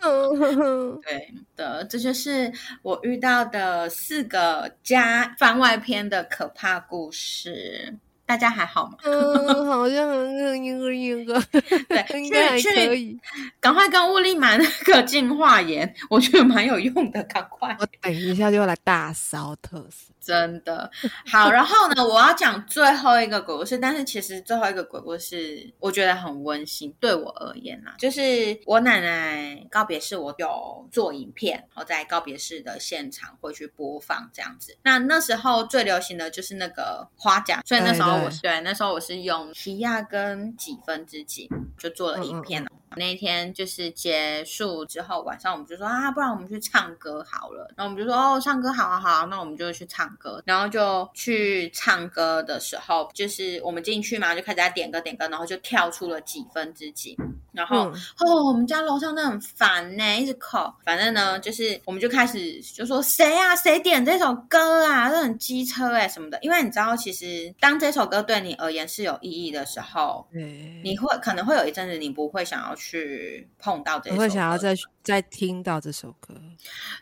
[0.00, 7.96] 嗯， 对的，这就是我遇到的四个加番外篇的可怕故事。
[8.24, 8.98] 大家还好吗？
[9.04, 11.40] 嗯， 好像很一个一个，
[11.88, 13.18] 对， 应该还可以。
[13.58, 17.74] 赶快跟物力买那个净化盐，我觉得蛮有用的，赶快。
[17.80, 20.12] 我等一下就要来大烧特色。
[20.28, 20.90] 真的
[21.24, 28.20] 好，然后呢，我要讲最后一个鬼故事，但是其实最后一个鬼故事我觉得很温馨，对我而言啦，就是
[28.66, 34.76] 我奶奶告别式，我有做影片，然后在告别式的现场会去播放这样子。
[34.82, 42.70] 那那时候最流行的就是那个花甲，所以那时候我是对那时候我是用提亚跟几分之几就做了影片了。
[42.96, 47.70] 那一天就是结束之后，晚上我们就说啊，不然我们去唱歌好了。
[47.76, 50.08] 然后我们就说哦，唱歌好啊好啊，那我们就去唱
[50.44, 57.16] 然后就去唱歌的时候，就是我们进去嘛，就开始在点歌点歌，然后就跳出了几分之几。
[57.52, 60.72] 然后、嗯哦，我们家楼上那很烦呢、一直扣。
[60.84, 66.38] 反正呢，就是我们就开始就说谁啊，谁点这首歌啊，这很机车哎、什么的。
[66.42, 76.34] 因为你知道，其实当这首歌对你而言是有意义的时候，嗯，你会可能会有一阵子你不会想要去碰到这首歌，我会想要再再听到这首歌。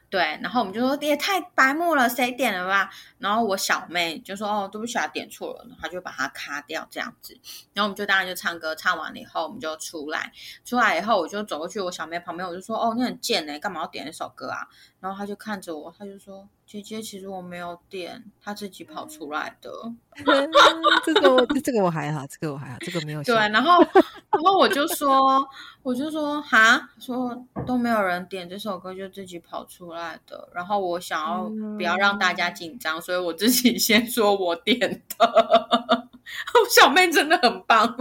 [0.09, 2.89] 对，然后我们就说也太白目了，谁点了吧？
[3.19, 7.39] 然后我小妹就说哦，对不起，啊点错了，然后她就把它卡掉这样子。
[7.75, 10.33] 然后我们就当然就唱歌，唱完了以后我们就出来，
[10.64, 14.66] 出来以后我就走过去我小妹旁边，我就说哦，你很贱呢、干嘛要点一首歌啊？
[15.01, 19.70] 然后她就看着我，她就说姐姐，其实我没有点，她自己跑出来的。
[21.05, 25.46] 这个我这个我还好，这个我还好，这个没有对，然后然后我就说，
[25.83, 30.49] 我就说哈，说都没有人点这首歌，就自己跑出来的。
[30.55, 31.44] 然后我想要
[31.77, 35.07] 不要让大家紧张，所以我自己先说我点的。
[36.27, 37.96] 我小妹真的很棒。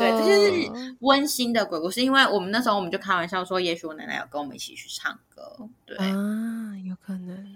[0.00, 5.68] 对，这就是嗯温馨的鬼故事，因为我们那时候我们就开玩笑说，也许我奶奶有跟我们一起去唱歌。
[5.84, 7.54] 对，啊，有可能，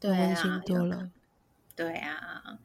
[0.00, 1.10] 对温馨啊，多了有可能。
[1.76, 2.58] 对啊，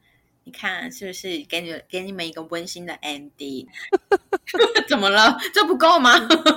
[0.50, 3.64] 你看是不是给你给你们一个温馨的 ending？
[4.88, 5.38] 怎么了？
[5.54, 6.10] 这不够吗？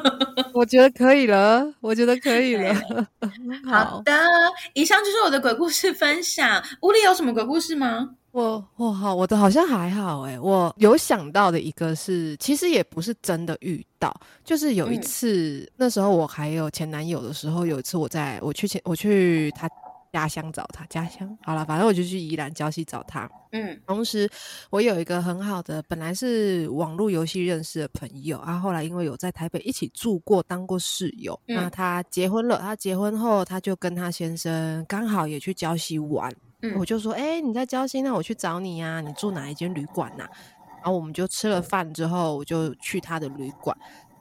[0.51, 2.73] 我觉得可以了，我觉得可以了。
[3.69, 4.12] 好的，
[4.73, 6.60] 以上就是我的鬼故事分享。
[6.82, 8.10] 屋里有什么鬼故事吗？
[8.32, 14.12] 我我好，我的好像还好哎、我有想到的一个是，其实也不是真的遇到，
[14.43, 19.69] 就是有一嗯次，那时候我还有前男友的时候，有一次我在我去前我去他
[20.13, 20.86] 家乡找他。
[20.86, 23.30] 家乡好了，反正我就去宜兰礁溪找他。
[23.52, 24.30] 嗯同时，
[24.69, 36.31] 我有一个很好的，本来是网络游戏认识的朋友啊，后来因为有在台北一起住过，当过室友，嗯那他结婚了，他结婚后他就跟他先生刚好也去礁溪玩，
[36.62, 40.27] 嗯我就说，哎、你在礁溪，那我去找你呀、你住哪一间旅馆呐、
[40.77, 43.75] 然后我们就吃了饭之后，我就去他的旅馆，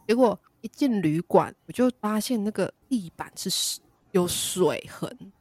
[0.08, 5.32] 结果一进旅馆，我就发现那个地板是水有水痕，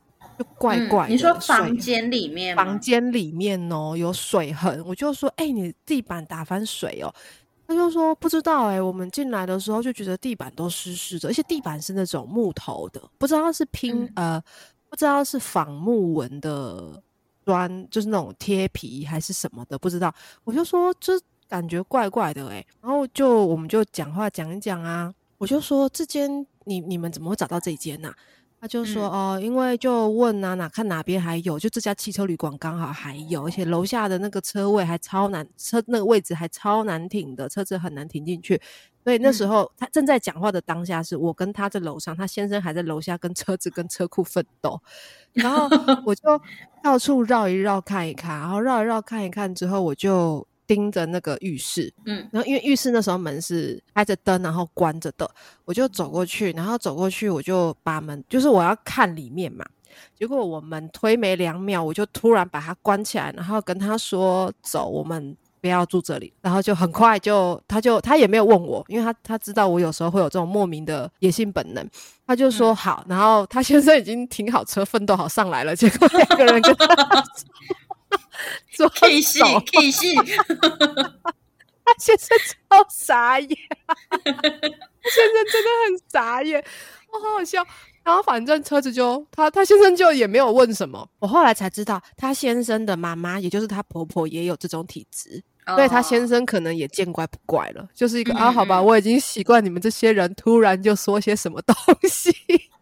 [0.41, 1.11] 就怪嗯怪的。
[1.11, 7.13] 你说房间里面房间里面哦有水痕，我就说，哎、你地板打翻水哦。
[7.67, 14.43] 他就说不知道哎、我们进来的时候就觉得地板都湿湿的，而且地板是那种木头的，不知道是拼、嗯呃，
[14.89, 17.01] 不知道是仿木纹的
[17.45, 20.13] 砖，就是那种贴皮还是什么的，不知道。
[20.43, 21.13] 我就说这
[21.47, 28.13] 感觉怪怪的哎、然后就我们就讲话讲一讲啊，我就说这间你你们怎么会找到这间呐、
[28.62, 38.62] 他就说、哦，因为就问啊，哪看哪边还有，就这家汽车旅馆刚好还有，而且楼下的那个车位还超难，车那个位置还超难停的，车子很难停进去。
[39.03, 44.80] 所以那时候、他正在讲话的当下，是我跟他在楼上，他先生还在楼下跟车子跟车库奋斗。
[45.34, 45.68] 然后
[46.05, 46.22] 我就
[46.84, 55.30] 到处绕一绕看一看，然后绕一绕看一看之后，我就盯着那个浴室，嗯然后因为浴室那时候门是开着灯，然后关着的，
[55.65, 59.65] 我就走过去，然后走过去我就把门，就是我要看里面嘛。
[60.17, 71.86] 结果我门推没两秒，我就突然把它关起来，然后跟他说：“走，我们不要住这里。”然后就很快就，他就他也没有问我，因为他他知道我有时候会有这种莫名的野性本能，
[72.26, 73.05] 他就说嗯好。
[73.09, 77.26] 然后他先生已经停好车，奋斗好上来了，结果两个人跟他
[78.95, 80.16] K 系走 K 系，
[81.84, 82.38] 他先生
[82.70, 83.49] 超傻眼，
[83.80, 86.59] 他先生真的很傻眼，
[87.12, 87.66] 哦，好好笑。
[88.03, 98.86] 然后反正车子就他他先生就也没有问什么，我后来才知道他先生的妈妈，也就是他婆婆也有这种体质，所以他先哦生可能也见怪不怪了，就是一个、嗯啊，好吧，嗯。
[98.86, 101.76] 我已经习惯你们这些人突然就说些什么东
[102.09, 102.32] 西，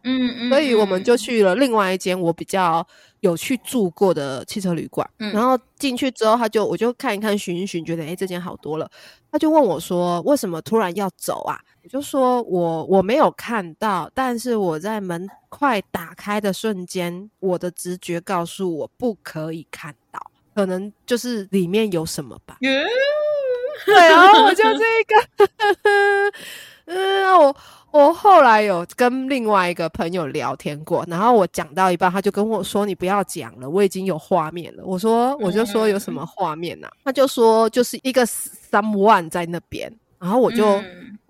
[0.04, 2.86] 嗯嗯，所以我们就嗯去了另外一间我比较
[3.20, 5.08] 有去住过的汽车旅馆。
[5.20, 8.90] 嗯然后进去之后，他就我就看一看寻一寻，觉得诶这间好多了。
[9.32, 20.20] 他就问我说：“为什么突然要走啊？”我就说我我没有看到，但是我在门快打开的瞬间，我的直觉告诉我不可以看到，
[20.56, 22.58] 可能就是里面有什么吧。
[22.62, 22.86] 嗯
[23.86, 25.16] 对，然后我就这个，
[26.86, 27.56] 嗯，我
[27.92, 40.82] 我后来有跟另外一个朋友聊天过，然后我讲到一半，他就跟我说：“你不要讲了，我已经有画面了。”我说：“我就说有什么画面呢、啊？”他就说：“就是一个 someone 在那边。”然后我就、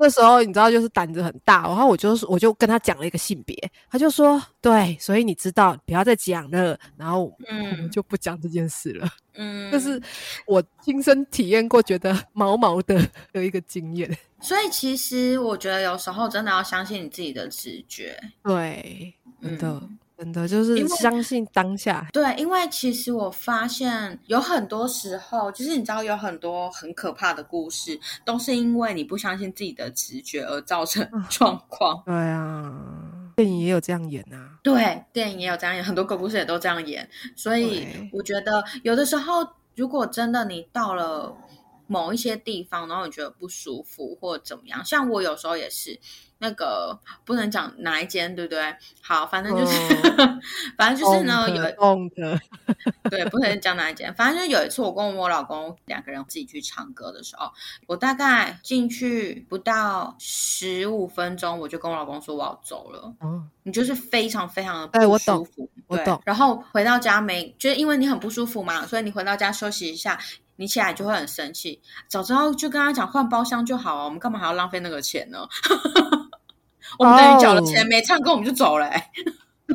[0.01, 3.53] 那时候你知道，就是胆子很大，然后我就我就跟他讲了一个性别，
[3.91, 9.09] 他就说：“对，所以你知道，不要再讲了。”然后我们嗯就不讲这件事了。
[9.33, 10.01] 嗯，就是
[10.45, 12.97] 我亲身体验过，觉得毛毛的
[13.33, 14.09] 的一个经验。
[14.39, 22.05] 所以其实我觉得有时候真的要相信你自己的直觉，对，真的，嗯真的就是相信当下。
[22.11, 32.03] 对，因为其实我发现有很多时候，就是你知道有很多很可怕的故事，都是因为你不相信自己的直觉而造成状况。
[32.05, 32.69] 对啊，
[33.37, 34.59] 电影也有这样演啊。
[34.61, 39.35] 对，电影也有这样演，很多鬼故事也都这样演，所以我觉得有的时候，
[39.77, 41.33] 如果真的你到了
[41.87, 45.97] 某一些地方，然后你觉得不舒服或者怎么样，像我有时候也是。
[46.41, 48.75] 那个不能讲哪一间，对不对？
[49.01, 50.39] 好，反正就是，哦
[50.77, 51.61] 反正就是呢，有
[53.11, 54.13] 对，不能讲哪一间。
[54.15, 57.51] 反正就有一次，我跟我老公两个人自己去唱歌的时候，
[57.87, 63.13] 我大概进去不到十五分钟，我就跟我老公说我要走了。
[63.19, 70.17] 哦，你就是非常非常的不舒服，对我懂然后回到家没，就是因为你很不舒服嘛，所以你回到家休息一下，
[70.55, 71.81] 你起来就会很生气。
[72.07, 75.45] 早知道就跟他讲换包厢就好啊，我们干嘛还要浪费那个钱呢？
[76.97, 79.03] 我们等于缴了钱哦没唱歌，我们就走了、欸。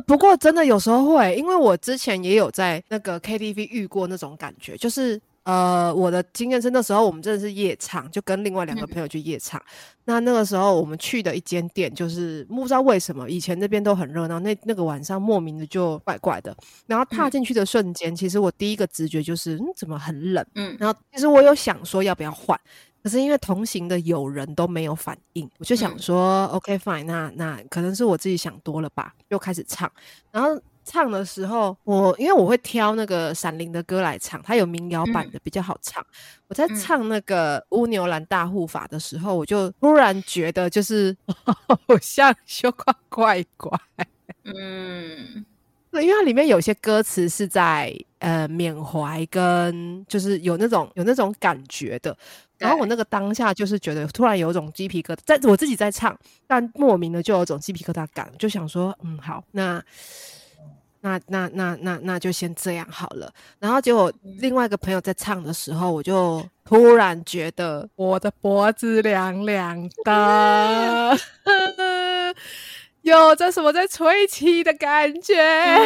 [0.05, 9.61] 不过真的有时候会，因为我之前也有在那个 KTV 遇过那种感觉，就是呃，我的经验是那时候我们真的是夜唱，就跟另外两个嗯朋友去夜唱。
[10.03, 16.53] 那那个时候我们去的一间店，就是不知道为什么以前那边都很热闹，那那个晚上莫名的就怪怪的。
[16.87, 20.45] 然后踏嗯进去的瞬间，其实我第一个直觉就是，嗯，怎么很冷？
[20.55, 22.59] 嗯然后其实我有想说要不要换，
[23.05, 29.87] 可是因为同行的友人都没有反应，我就想嗯说、OK fine，那那可能是我自己想多了吧，又开始唱。
[30.31, 36.03] 然后唱的时候，我因为我会挑那个闪灵的歌来唱，它有民谣版的比较好唱。
[36.47, 43.79] 我在嗯唱那个乌牛兰大护法的时候，我就突然觉得就是 好像修怪怪怪。
[44.45, 45.45] 嗯，
[45.91, 52.17] 因为它里面有些歌词是在呃缅怀跟就是有那种有那种感觉的。
[52.57, 59.83] 然后我那个当下就是觉得突然有一种鸡皮疙瘩，在我自己在唱，但莫名的就有种鸡皮疙瘩感，就想说，嗯，好，那
[61.01, 63.31] 那那那那那就先这样好了。
[63.59, 71.17] 然后结果另外一个朋友在唱的时候，我就突然觉得我的脖子凉凉的，
[73.03, 75.35] 有着什么在吹气的感觉。
[75.39, 75.85] 哎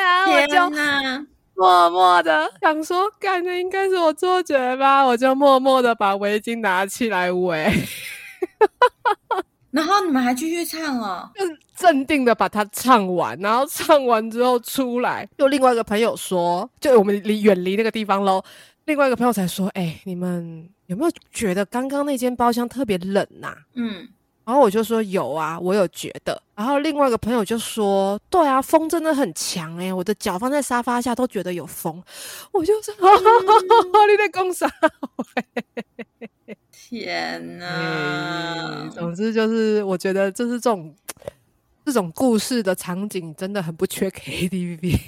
[0.00, 1.33] 呀，我就。
[1.56, 7.72] 默默的想说，感觉应该是我错觉吧，我就默默的把围巾拿起来围，
[9.70, 11.44] 然后你们还继续唱哦，就
[11.76, 18.42] 镇定的把它唱完，然后唱完之后出来，就另外一个朋友说，就我们离远离那个地方喽，
[18.84, 23.54] 另外一个朋友才说，哎，你们有没有觉得刚刚那间包厢特别冷呐？
[23.74, 24.08] 嗯。
[24.44, 26.40] 然后我就说有啊，我有觉得。
[26.54, 32.02] 然后另外一个朋友就说：“对啊，风真的很强哎，我的脚放在沙发下都觉得有风。”
[32.52, 34.70] 我就说：“你在讲啥？”
[36.70, 38.88] 天哪！
[38.94, 40.94] 总之就是，我觉得就是这种。
[41.84, 44.98] 这种故事的场景真的很不缺 KTV，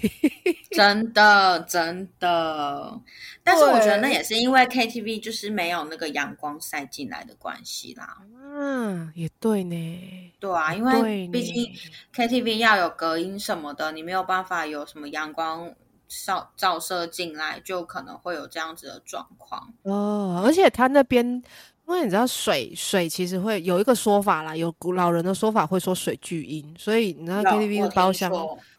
[0.71, 3.01] 真的真的。
[3.43, 8.19] 但是我觉得那也是因为 KTV 就是没有那个阳光晒进来的关系啦。
[8.43, 10.33] 嗯，也对呢。
[10.39, 11.73] 对啊，因为毕竟
[12.15, 15.73] KTV 要有隔音什么的，你没有办法有什么阳光
[16.07, 19.73] 照照射进来，就可能会有这样子的状况。
[19.85, 21.43] 哦，而且他那边。
[21.89, 28.29] 因为你知道水水其实会有一个说法啦，有古老人的说法会说水巨阴，所以你知道 KTV 的包厢，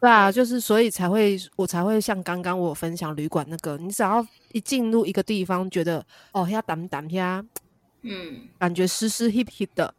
[0.02, 7.42] 对啊，就是所以才会我才会像刚刚我分享旅馆那个，你只要一进入一个地方，觉得哦要挡挡呀，
[8.02, 9.94] 嗯，感觉湿湿 hip hip 的，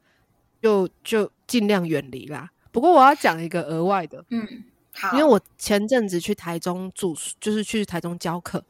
[0.60, 2.50] 就就尽量远离啦。
[2.70, 4.46] 不过我要讲一个额外的，嗯，
[4.92, 8.62] 好，因为我前阵子去台中住，就是去台中教课，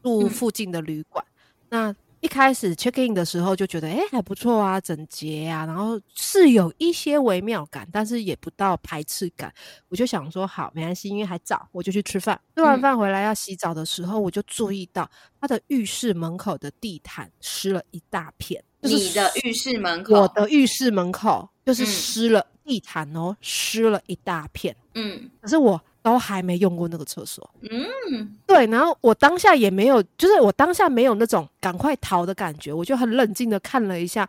[0.00, 1.24] 住附近的旅馆，
[1.70, 1.92] 那。
[2.20, 9.52] 一开始 check in 的时候就觉得，哎，还不错啊，整洁啊，然后是有一些微妙感，但是也不到排斥感。
[9.88, 12.38] 我就想说，好，没关系，因为还早，我就去吃饭。
[12.56, 15.10] 吃完饭回来要洗澡的时候，我就注意到
[15.40, 18.62] 他的浴室门口的地毯湿了一大片。
[18.80, 24.76] 你的浴室门口，我的浴室门口就是湿了地毯哦，湿了一大片。
[24.94, 25.80] 嗯，可是我。
[26.02, 34.28] 都还没用过那个厕所，嗯，对，然后我当下也没有，就是我当下没有那种赶快逃的感觉，我就很冷静的看了一下，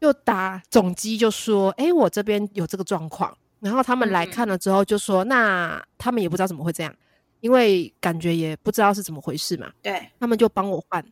[0.00, 6.94] 又打总机就说，哎，我这边有这个状况，然后他们来看了之后就说，那他们也不知道怎么会这样，
[7.40, 10.08] 因为感觉也不知道是怎么回事嘛，对。
[10.20, 11.04] 他们就帮我换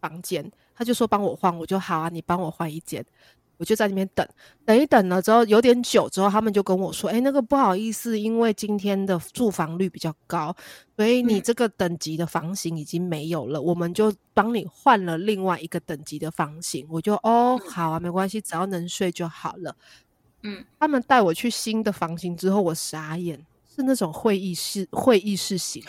[0.00, 3.04] 房间，他就说帮我换，我就好啊，你帮我换一间。
[3.60, 4.26] 我就在那边等，
[4.64, 10.56] 等一等了之后有点久之后，他们就跟我说：“哎，那个不好意思，因为今天的住房率比较高，
[10.96, 19.76] 所以你这个等级的房型已经没有了，我们就帮你换了另外一个等级的房型。”我就哦，好啊，没关系，只要能睡就好了。
[20.42, 23.38] 嗯，他们带我去新的房型之后，我傻眼，
[23.76, 25.84] 是那种会议室会议室型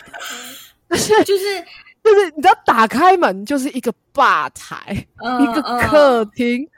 [0.90, 1.64] 的， 就是就是
[2.04, 5.06] 就是，你知道，打开门就是一个吧台，
[5.40, 6.68] 一个客厅。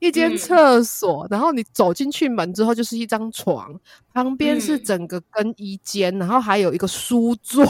[0.00, 3.74] 一间厕所，然后你走进去门之后就是一张床，
[4.12, 7.64] 旁边是整个更衣间，然后还有一个书桌，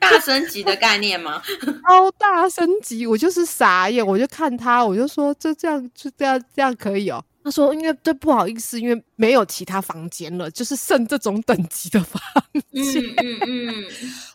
[0.00, 1.42] 大升级的概念吗？
[1.86, 7.24] 超大升级，我就是傻眼，我就看他，我就说这这样就这样这样可以哦。
[7.46, 12.20] 他说：“因为对不好意思，因为没有其他房间了，就是剩这种等级的房
[12.52, 12.60] 间。
[12.72, 13.84] 嗯嗯嗯，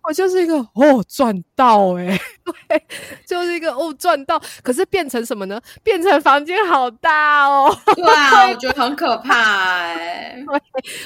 [0.03, 2.18] 我就是一个哦赚到哎，
[2.70, 2.82] 对，
[3.28, 4.41] 就是一个哦赚到。
[4.64, 5.59] 可是变成什么呢？
[5.84, 7.78] 变成房间好大哦。
[7.97, 9.34] 对啊，我觉得很可怕
[9.91, 10.41] 哎。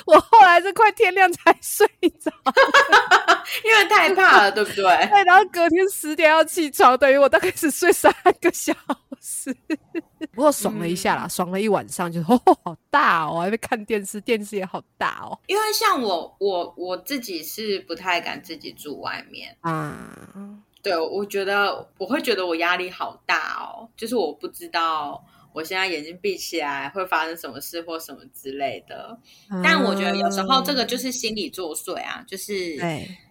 [0.05, 1.87] 我后来是快天亮才睡
[2.23, 2.31] 着，
[3.65, 4.83] 因为太怕了，对不对？
[4.83, 8.77] 对，然后隔天十点要起床，等于我大概只睡三个小时。
[10.33, 15.37] 不过爽了一下啦，爽了一晚上，就 哦好大哦，还在看电视，电视也好大哦。
[15.47, 20.15] 因为像我，我我自己是不太敢自己住外面啊。
[20.81, 25.25] 对，我觉得我会觉得我压力好大哦，就是我不知道。
[25.55, 29.17] 我现在眼睛闭起来会发生什么事或什么之类的，
[29.63, 32.77] 但我觉得有时候这个就是心理作祟啊，就是，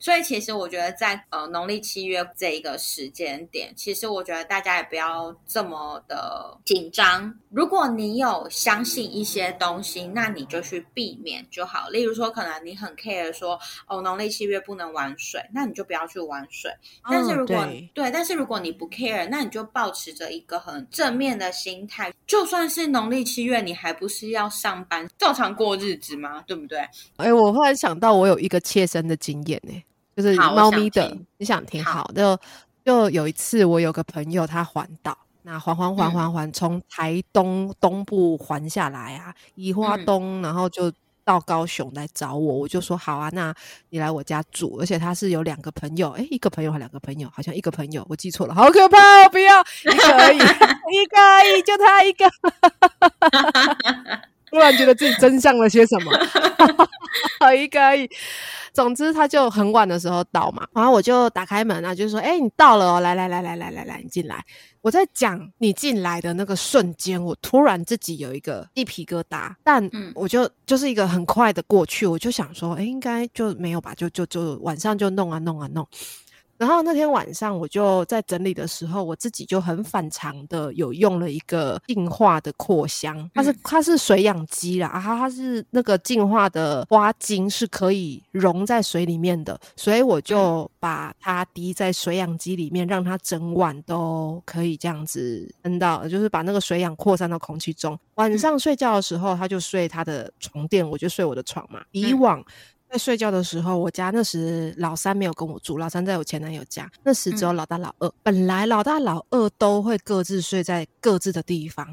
[0.01, 7.39] 所以其实我觉得在呃农历七月这一个时间点，其实我觉得大家也不要这么的紧张。
[7.51, 11.91] 如果你有相信一些东西，那你就去避免就好。
[11.91, 16.71] 例如说，可能你很 care 说哦农历七月不能玩水，那你就不要去玩水。
[17.11, 22.14] 但是如果对，但是如果你不 care，那你就保持着一个很正面的心态。
[22.27, 26.43] 就算是农历七月，你还不是要上班，照常过日子吗？
[26.47, 26.79] 对不对？
[27.17, 29.83] 哎，我忽然想到，我有一个切身的经验呢，
[30.17, 31.85] 就是猫咪的，你想听？
[31.85, 32.39] 好，就
[32.85, 40.93] 就有一次，我有个朋友他环岛，那环环环环环从台东东部环下来啊，宜花东，然后就。
[41.25, 43.53] 到高雄来找我，我就说好啊，那
[43.91, 50.39] 你来我家住，而且他是有两个朋友，哎，一个朋友还两个朋友，好像一个朋友，我记错了，好可怕，不要，一个而已，
[50.95, 52.31] 一个而已，就他一个，
[54.55, 56.13] 突然觉得自己真相了些什么，
[57.41, 58.09] 好一个而已。
[58.73, 64.45] 总之，他就很晚的时候到嘛，然后我就打开门啊，就说：“哎，你到了哦，来来来来来来来，你进来。”
[64.81, 73.93] 我在讲你进来的那个瞬间，我突然自己有一个鸡皮疙瘩，但我就就是一个很快的过去，我就想说：“哎，应该就没有吧？
[73.97, 75.85] 就就就晚上就弄啊弄啊弄。”
[76.57, 97.99] 然后那天晚上我就在整理的时候，我自己就很反常的有用了一个净化的扩香，它是它是水养机啦，它它是那个净化的花精是可以溶在水里面的，所以我就把它滴在水养机里面，让它整晚都可以这样子喷到，就是把那个水氧扩散到空气中。
[98.15, 101.83] 晚上睡觉的时候，它就睡它的床垫，我就睡我的床嘛。
[101.91, 102.45] 以往。
[102.95, 106.89] 在睡觉的时候，我家那时老三没有跟我住，老三在我前男友家。
[107.03, 108.09] 那时只有老大、老二。
[108.23, 111.85] 本来老大、老二都会各自睡在各自的地方，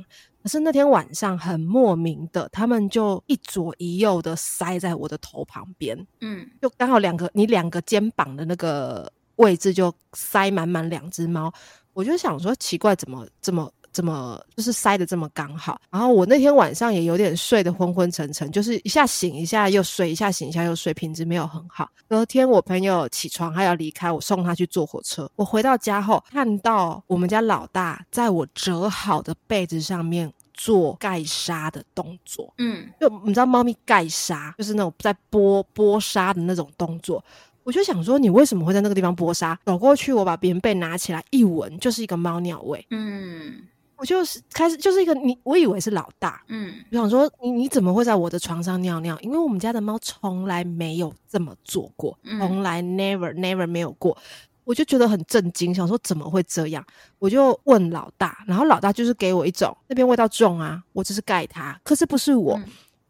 [0.43, 11.51] 可是那天晚上很莫名的，他们就一左一右的塞在我的头旁边，嗯，就刚好两个你两个肩膀的那个位置就塞满满两只猫。
[11.93, 13.71] 我就想说奇怪，怎么这么？
[13.93, 21.89] 这么就是塞的这么刚好，然后我那天晚上也有点睡得昏昏沉沉，就是一下醒一下又睡，一下醒一下又睡，品质没有很好。
[22.07, 25.29] 隔天我朋友起床还要离开，我送他去坐火车。
[25.35, 32.53] 我回到家后，看到我们家老大在我折好的被子上面做盖沙的动作。
[32.57, 37.23] 嗯，就你知道猫咪盖沙就是那种在剥剥沙的那种动作。
[37.63, 39.57] 我就想说，你为什么会在那个地方剥沙？
[39.65, 42.85] 走过去，我把棉被拿起来一闻，就是一个猫尿味。
[42.89, 43.61] 嗯。
[44.01, 49.15] 我就是开始就是一个你，我以为是老大，嗯，我想说你你怎么会在我的床上尿尿？
[49.21, 54.17] 因为我们家的猫从来没有这么做过，从来 never never 没有过，
[54.63, 56.83] 我就觉得很震惊，想说怎么会这样？
[57.19, 62.59] 我就问老大，然后老大就是给我一种那边味道重啊，我只是盖它，可是不是我，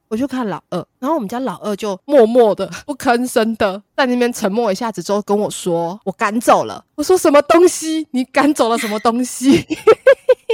[0.10, 6.84] 我就看老二，然后我们家老二就默默的不吭声的在那边沉默一下子之后跟我说，我赶走了。
[6.96, 8.06] 我说什么东西？
[8.12, 9.66] 你赶走了什么东西？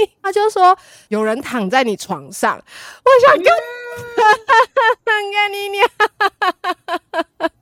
[0.22, 0.76] 他就说
[1.08, 3.44] 有人躺在你床上，我想跟
[5.04, 5.88] 跟你娘，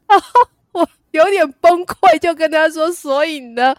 [0.72, 3.74] 我有点崩溃，就跟他说，所以呢，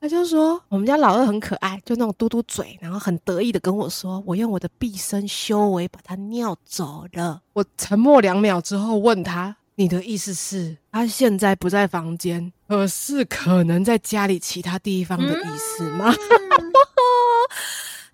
[0.00, 7.42] 他就说我们家老二很可爱，就那种嘟嘟嘴，然后很得意的跟我说，我用我的毕生修为把他尿走了。
[7.52, 16.14] 我沉默两秒之后问他，你的意思是他现在不在房间，而是可能在家里其他地方的意思吗？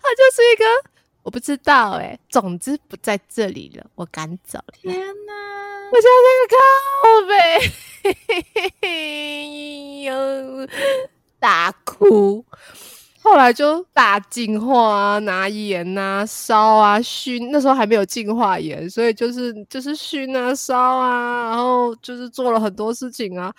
[0.09, 0.65] 他就是一个，
[1.21, 2.17] 我不知道哎。
[2.29, 4.73] 总之不在这里了，我赶走了。
[4.73, 5.33] 天哪！
[5.91, 7.21] 我现在那个靠
[8.81, 10.67] 背，呦，
[11.39, 12.43] 大哭。
[13.21, 17.51] 后来就大净化啊，拿盐啊，烧啊，熏。
[17.51, 23.53] 那时候还没有净化盐，所以就是就是熏啊，烧啊，然后就是做了很多事情啊，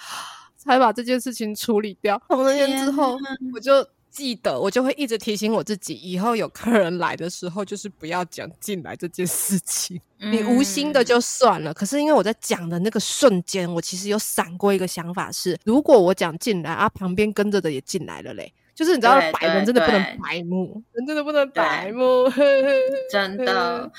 [0.56, 2.20] 才把这件事情处理掉。
[2.26, 3.16] 从那天之后，
[3.54, 3.86] 我就。
[4.10, 10.00] 记得我就会一直提醒我自己，以后有客人来的时候，就是不要讲进来这件事情。
[10.18, 22.30] 你无心的就算了，可是因为我在讲的那个瞬间，我其实有闪过一个想法是：如果我讲进来啊，旁边跟着的也进来了嘞，就是你知道，白人真的不能白目，人真的不能白目，
[23.10, 23.90] 真的。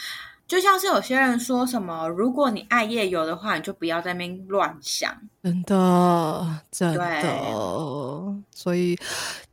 [0.52, 5.10] 就像是有些人说什么，如果你爱夜游的话，你就不要在那边乱想。
[5.42, 8.36] 真的，真的。
[8.54, 9.00] 所以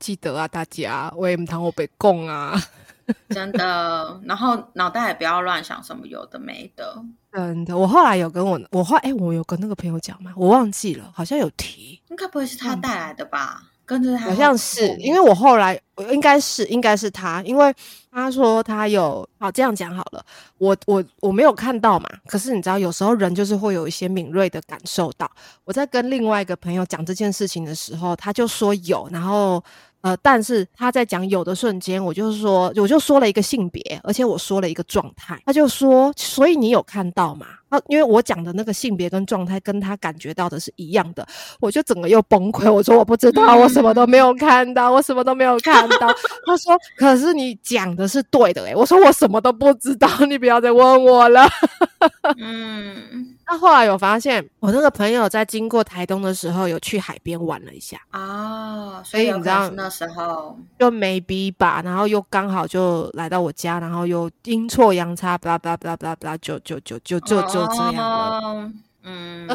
[0.01, 2.61] 记得啊，大家我也唔堂我被供啊。
[3.30, 7.01] 真的，然后脑袋也不要乱想什么有的没的。
[7.32, 10.32] 真的，我后来有跟我我后哎，我有跟那个朋友讲嘛？
[10.36, 12.03] 我忘记了，好像有提。
[12.09, 13.68] 应该不会是他带来的吧？
[13.89, 15.80] 跟着他，好像是，因为我后来
[16.12, 17.74] 应该是应该是他，因为
[18.12, 20.22] 他说他有，好这样讲好了，
[20.59, 25.30] 我我我没有看到嘛，可是你知道，有时候人就是会有一些敏锐的感受到。
[25.64, 29.64] 我在跟另外一个朋友讲这件事情的时候，他就说有，然后
[30.01, 37.46] 呃，但是他在讲有的瞬间，我就是说，我就说了一个性别，而且我说了一个状态，他就说，所以你有看到吗？
[37.68, 41.26] 啊，因为我讲的那个性别跟状态跟他感觉到的是一样的，
[41.61, 42.72] 我就整个又崩溃。
[42.72, 46.09] 我说我不知道，我什么都没有看到，我什么都没有看到。
[46.46, 51.46] 他说，可是你讲的是对的诶我说我什么都不知道，你不要再问我了。
[52.38, 68.70] 嗯，那后来有发现，我那个朋友在经过台东的时候，有去海边玩了一下啊，所以你知道那时候就没逼吧，然后又刚好就来到我家，然后又阴错阳差，巴拉巴拉巴拉巴拉，就就就就就就这样了。
[69.03, 69.49] 嗯，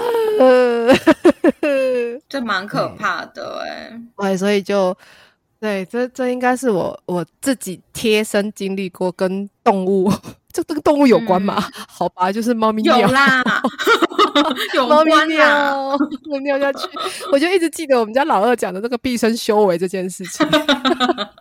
[2.28, 4.98] 这蛮可怕的哎，对，所以就
[5.60, 10.12] 对，这这应该是我我自己贴身经历过跟动物。
[10.54, 11.62] 这这个动物有关吗？
[11.90, 13.44] 好吧，就是猫咪有啦，
[14.76, 15.98] 有猫咪尿，
[16.44, 16.88] 尿下去，
[17.32, 20.48] 我就一直记得我们家老二讲的那个毕生修为这件事情，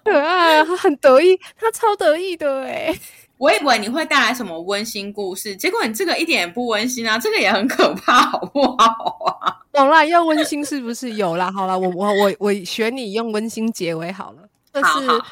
[0.05, 2.99] 可爱，他很得意，他超得意的哎。
[3.39, 9.57] 我以为你会带来什么温馨故事，结果你这个一点也不温馨啊，这个也很可怕，好不好啊？
[9.73, 11.51] 懂啦，要温馨是不是有啦？
[11.51, 14.43] 好啦，我我我我选你用温馨结尾好了。
[14.73, 15.23] 这是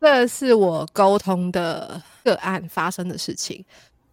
[0.00, 3.64] 这是我沟通的个案发生的事情。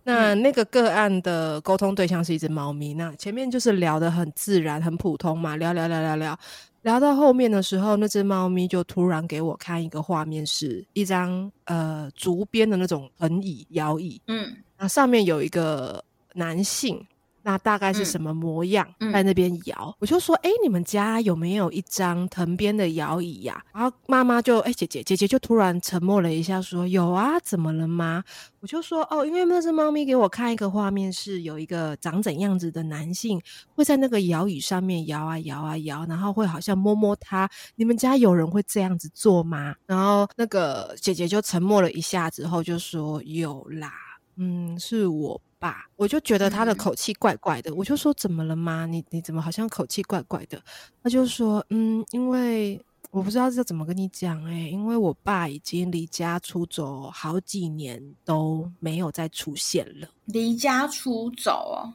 [0.04, 2.94] 那那个个案的沟通对象是一只猫咪。
[2.94, 6.40] 那前面就是聊得很自然、很普通嘛，聊聊聊聊聊，
[6.84, 14.22] 聊到后面的时候，那只猫咪就突然给我看一个画面，是一张呃竹编的那种横椅、摇椅。
[14.28, 16.04] 嗯，那上面有一个
[16.34, 17.04] 男性。
[17.46, 18.88] 那大概是什么模样？
[19.14, 28.24] 在那边摇，我就说：“哎，你们家有没有一张藤编的摇椅呀？”然后妈妈就：“哎，姐姐，姐姐就突然沉默了一下，说：有啊，怎么了吗？”
[28.62, 33.40] 我就说：“哦，因为那只猫咪给我看一个画面，是有一个长怎样子的男性
[33.76, 37.48] 会在那个摇椅上面摇啊摇啊摇，然后会好像摸摸它。
[37.76, 43.94] 你们家有人会这样子做吗？”然后那个姐姐就沉默了一下之后就说：“有啦，
[44.38, 48.86] 嗯，是我。”吧，我就觉得他的口气怪怪的，我就说怎么了吗？
[48.86, 50.62] 你你怎么好像口气怪怪的？
[51.02, 60.08] 他就说，嗯，因为我不知道这怎么跟你讲哎，因为我爸已经离家出走好几年都没有再出现了。
[60.26, 61.94] 离家出走哦？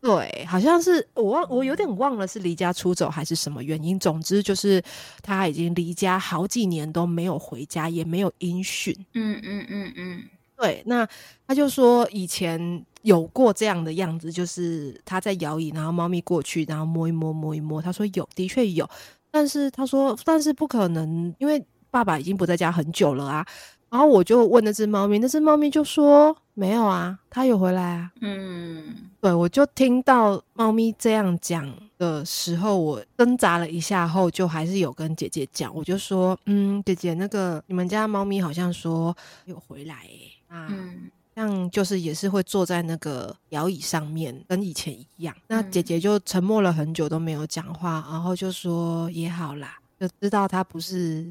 [0.00, 3.96] 对，好像是我忘，我有点忘了是离家出走还是什么原因。
[4.00, 4.82] 总之就是
[5.22, 8.92] 他已经离家好几年都没有回家，也没有音讯。
[9.14, 10.24] 嗯嗯嗯嗯，
[10.62, 11.06] 对，那
[11.46, 12.84] 他就说以前。
[13.02, 17.82] 有过这样的样子，就是他在摇椅，然后猫咪过去，然后摸一摸，摸一摸。
[17.82, 18.88] 他说有，的确有，
[19.28, 21.60] 但是他说，但是不可能，因为
[21.90, 23.44] 爸爸已经不在家很久了啊。
[23.90, 28.12] 然后我就问那只猫咪，那只猫咪就说没有啊，他有回来啊。
[28.20, 39.12] 嗯，对，我就听到猫咪这样讲的时候，我挣扎了一下后，就还是有跟姐姐讲，我就说，嗯，姐姐，那个你们家猫咪好像说
[39.46, 40.06] 有回来
[40.52, 40.68] 啊。
[41.34, 45.34] 像就是也是会坐在那个摇椅上面，跟以前一样。
[45.48, 51.26] 那姐姐就沉默了很久都没有讲话，然后就说也好啦，就知道他不是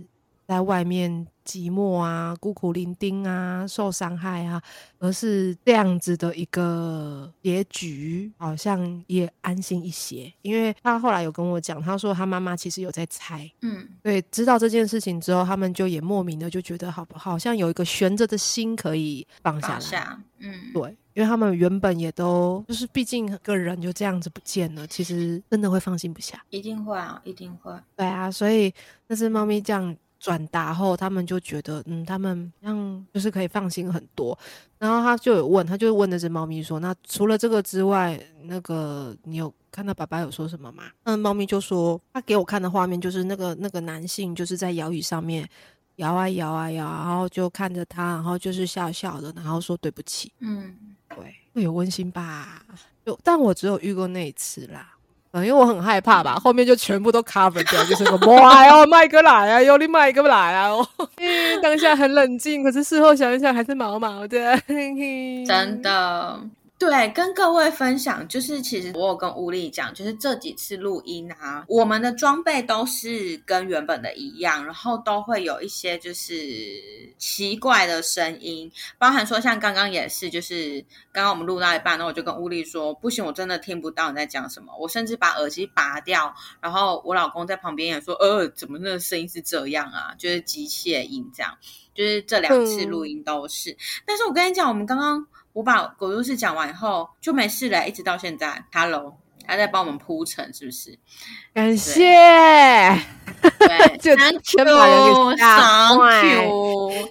[0.52, 1.26] 在外面。
[1.43, 4.62] 寂寞啊，孤苦伶仃啊，受伤害啊，
[4.99, 10.32] 而是这样子的一个结局，好像也安心一些。
[10.43, 28.72] 因为他后来有跟我讲，他说他妈妈其实有在猜，嗯，对，知道这件事情之后，他们就也莫名的就觉得好不，好像有一个悬着的心可以放下来，嗯，对，因为他们原本也都就是，毕竟个人就这样子不见了，其实真的会放心不下，一定会啊，一定会，对啊，所以
[29.08, 29.97] 那只猫咪这样。
[30.22, 34.38] 转达后，他们就觉得，嗯，他们像就是可以放心很多。
[34.78, 45.49] 然后他就有问，他就问那只猫咪说：“那除了这个之外，那个你有看到爸爸有说什么吗？”那猫咪就说：“他给我看的画面就是那个那个男性就是在摇椅上面
[45.95, 50.76] 摇啊摇啊摇，然后就看着他，然后就是笑笑的，然后说对不起。”嗯，
[51.09, 52.63] 对，会有温馨吧？
[53.03, 54.95] 就但我只有遇过那一次啦。
[55.34, 60.86] 嗯，因为我很害怕吧，后面就全部都 cover 掉，就是个哇哦，麦哥来啊，有你麦哥来啊，哦，
[61.63, 64.59] 当下很冷静，可是事后想一想还是毛毛的，
[65.47, 66.39] 真的。
[66.82, 76.34] 对，跟各位分享，就是其实我有跟乌力讲，就是这几次录音啊，我们的装备都是跟原本的一样，然后都会有一些就是
[77.19, 90.15] 奇怪的声音，包含说像刚刚也是，就是刚刚我们录到一半，那我就跟乌力说，不行，我真的听不到你在讲什么，我甚至把耳机拔掉，然后我老公在旁边也说，呃，怎么那个声音是这样啊？
[90.17, 91.55] 就是机械音这样，
[91.93, 95.27] 就是这两次录音都是，但是我跟你讲，我们刚刚。
[95.54, 98.64] 我把狗故事讲完以后就没事了，一直到现在。
[98.72, 100.97] Hello，他在帮我们铺陈，是不是？
[101.54, 102.04] 感谢。
[103.60, 107.10] 对， 就先把人给吓坏 Thank you。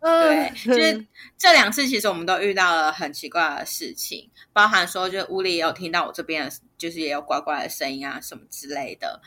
[0.00, 1.06] 对，就是
[1.36, 9.20] 这两次，其实我们都遇到了很奇怪的事情，包含说，就屋里也有听到我这边，就是也有怪怪的声音啊，什么之类的。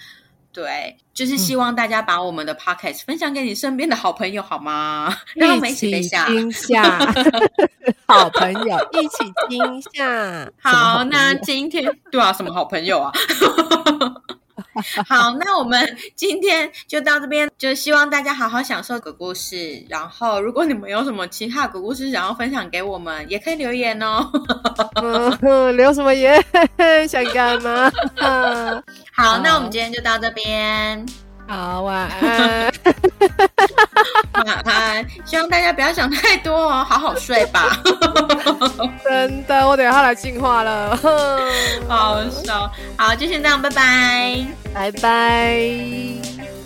[0.51, 5.15] 对，就是希望大家把我们的 podcast 分享给你身边的好朋友，好吗？
[5.35, 6.99] 让我们一起惊吓，
[8.07, 10.51] 好朋友一起惊吓。
[10.61, 13.11] 好，那今天对啊，什么好朋友啊？
[15.07, 19.83] 好，那我们今天就到这边，就希望大家好好享受鬼故事。
[19.89, 24.29] 然后，如果你们有什么其他鬼故事想要分享给我们，也可以留言哦。
[25.75, 26.43] 留什么言？
[27.09, 27.91] 想干嘛？
[29.11, 31.05] 好，那我们今天就到这边。
[31.49, 32.71] 好，晚安。
[34.45, 37.81] 晚安，希望大家不要想太多哦，好好睡吧。
[39.03, 40.95] 真的，我等下来进化了。
[41.87, 44.45] 好笑，好，就先这样，拜拜，
[44.75, 46.58] 拜拜。